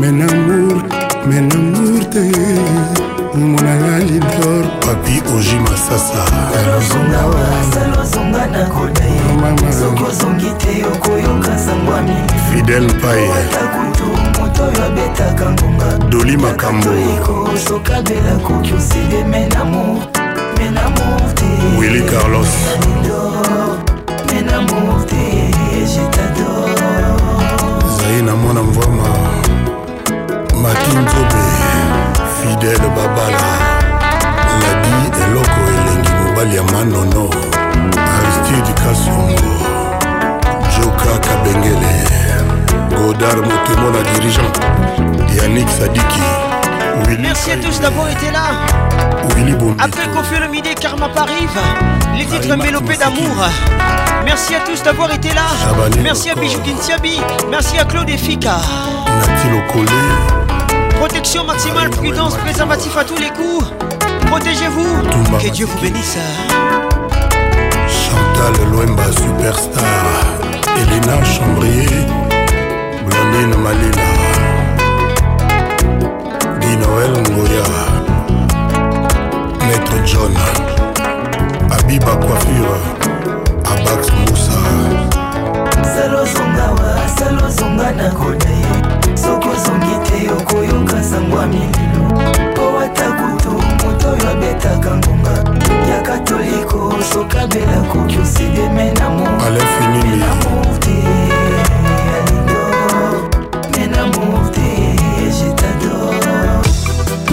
[0.00, 0.76] men amour
[1.28, 2.22] men amour te
[3.34, 6.22] omonanga lidor papi oji masasa
[12.50, 13.30] fidel paye
[14.56, 19.84] bato oyo abetaka ngonga doli makambo ekosokabela koki oside menamo
[20.58, 21.46] menamo te
[21.78, 22.50] wili carlos
[24.26, 25.45] menamo te
[47.88, 48.46] d'avoir été là.
[49.78, 51.50] Après fait le midi, Karma parive
[52.18, 53.36] Les titres mélopés d'amour.
[54.24, 55.42] Merci à tous d'avoir été là.
[55.62, 56.58] Ah bah, Merci à Bijou
[57.48, 58.56] Merci à Claude et Fika
[60.98, 63.64] Protection maximale, prudence, préservatif à tous les coups.
[64.28, 65.02] Protégez-vous.
[65.38, 66.18] Que Dieu vous bénisse.
[67.86, 69.84] Chantal Loemba, superstar.
[70.76, 72.04] Elena Chambrier.
[73.04, 74.06] Blondine Malina.
[76.66, 77.66] edi noel ngoya
[79.66, 80.32] maître john
[81.76, 82.80] abiba coiffure
[83.72, 84.58] abax musa
[85.94, 88.76] salozongawa salozonga na koda ye
[89.22, 92.04] soki ozongi te okoyoka sango ya mililo
[92.52, 95.34] mpo ata kutu moto oyo abetaka ngonga
[95.90, 96.80] ya katoliko
[97.12, 100.26] sokabela koki osideme na mo alain finili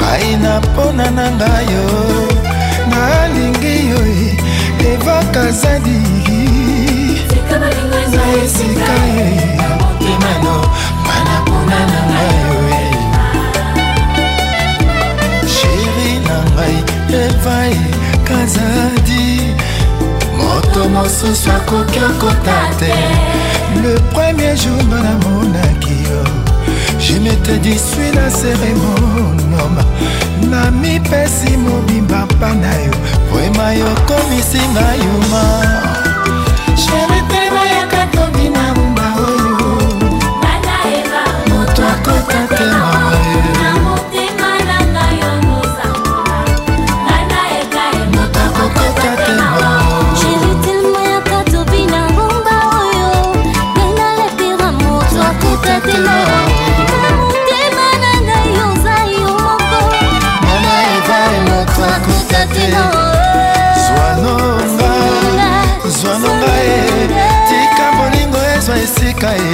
[0.00, 2.26] baina mpona na ngai yo
[2.90, 4.00] nalingi yo
[4.92, 6.23] evaka zadi
[7.70, 8.92] eza esika
[10.12, 10.54] emano
[11.06, 12.82] mana mpona na ngai
[15.56, 16.76] sheri na ngai
[17.22, 17.76] evai
[18.28, 19.26] kazadi
[20.38, 22.94] moto mosusu akoki okota te
[23.82, 26.22] le premier jour nga namonaki yo
[27.02, 29.80] je m'étais dit suis la cérémonome
[30.52, 32.94] namipesi mobimba mpa na yo
[33.30, 36.03] vrema yokomisi ngai yuma
[36.76, 38.73] chéri tena yakatomina
[69.24, 69.53] cair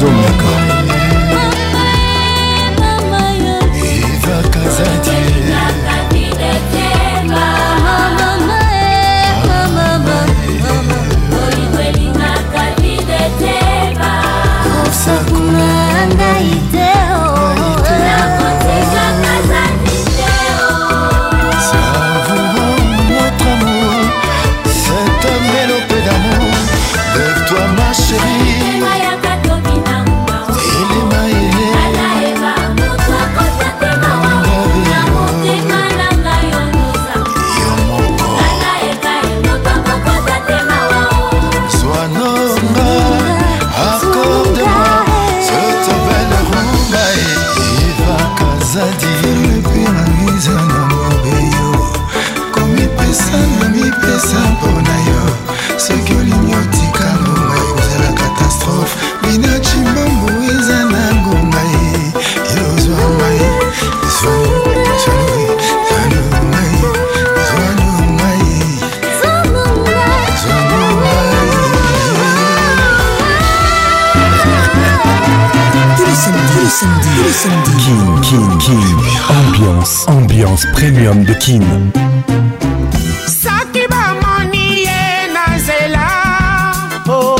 [0.00, 0.47] безумный
[78.28, 78.44] Kin,
[79.30, 81.62] Ambiance, ambiance premium de Kin.
[87.08, 87.36] Oh.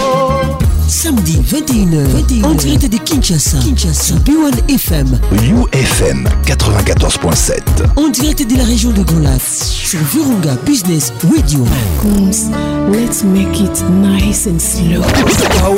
[0.88, 8.64] Samedi 21h, en direct de Kinshasa, Kinshasa, B1 FM, UFM 94.7, en direct de la
[8.64, 11.66] région de Golas, sur Virunga Business Radio.
[12.90, 15.02] let's make it nice and slow.
[15.60, 15.68] Ah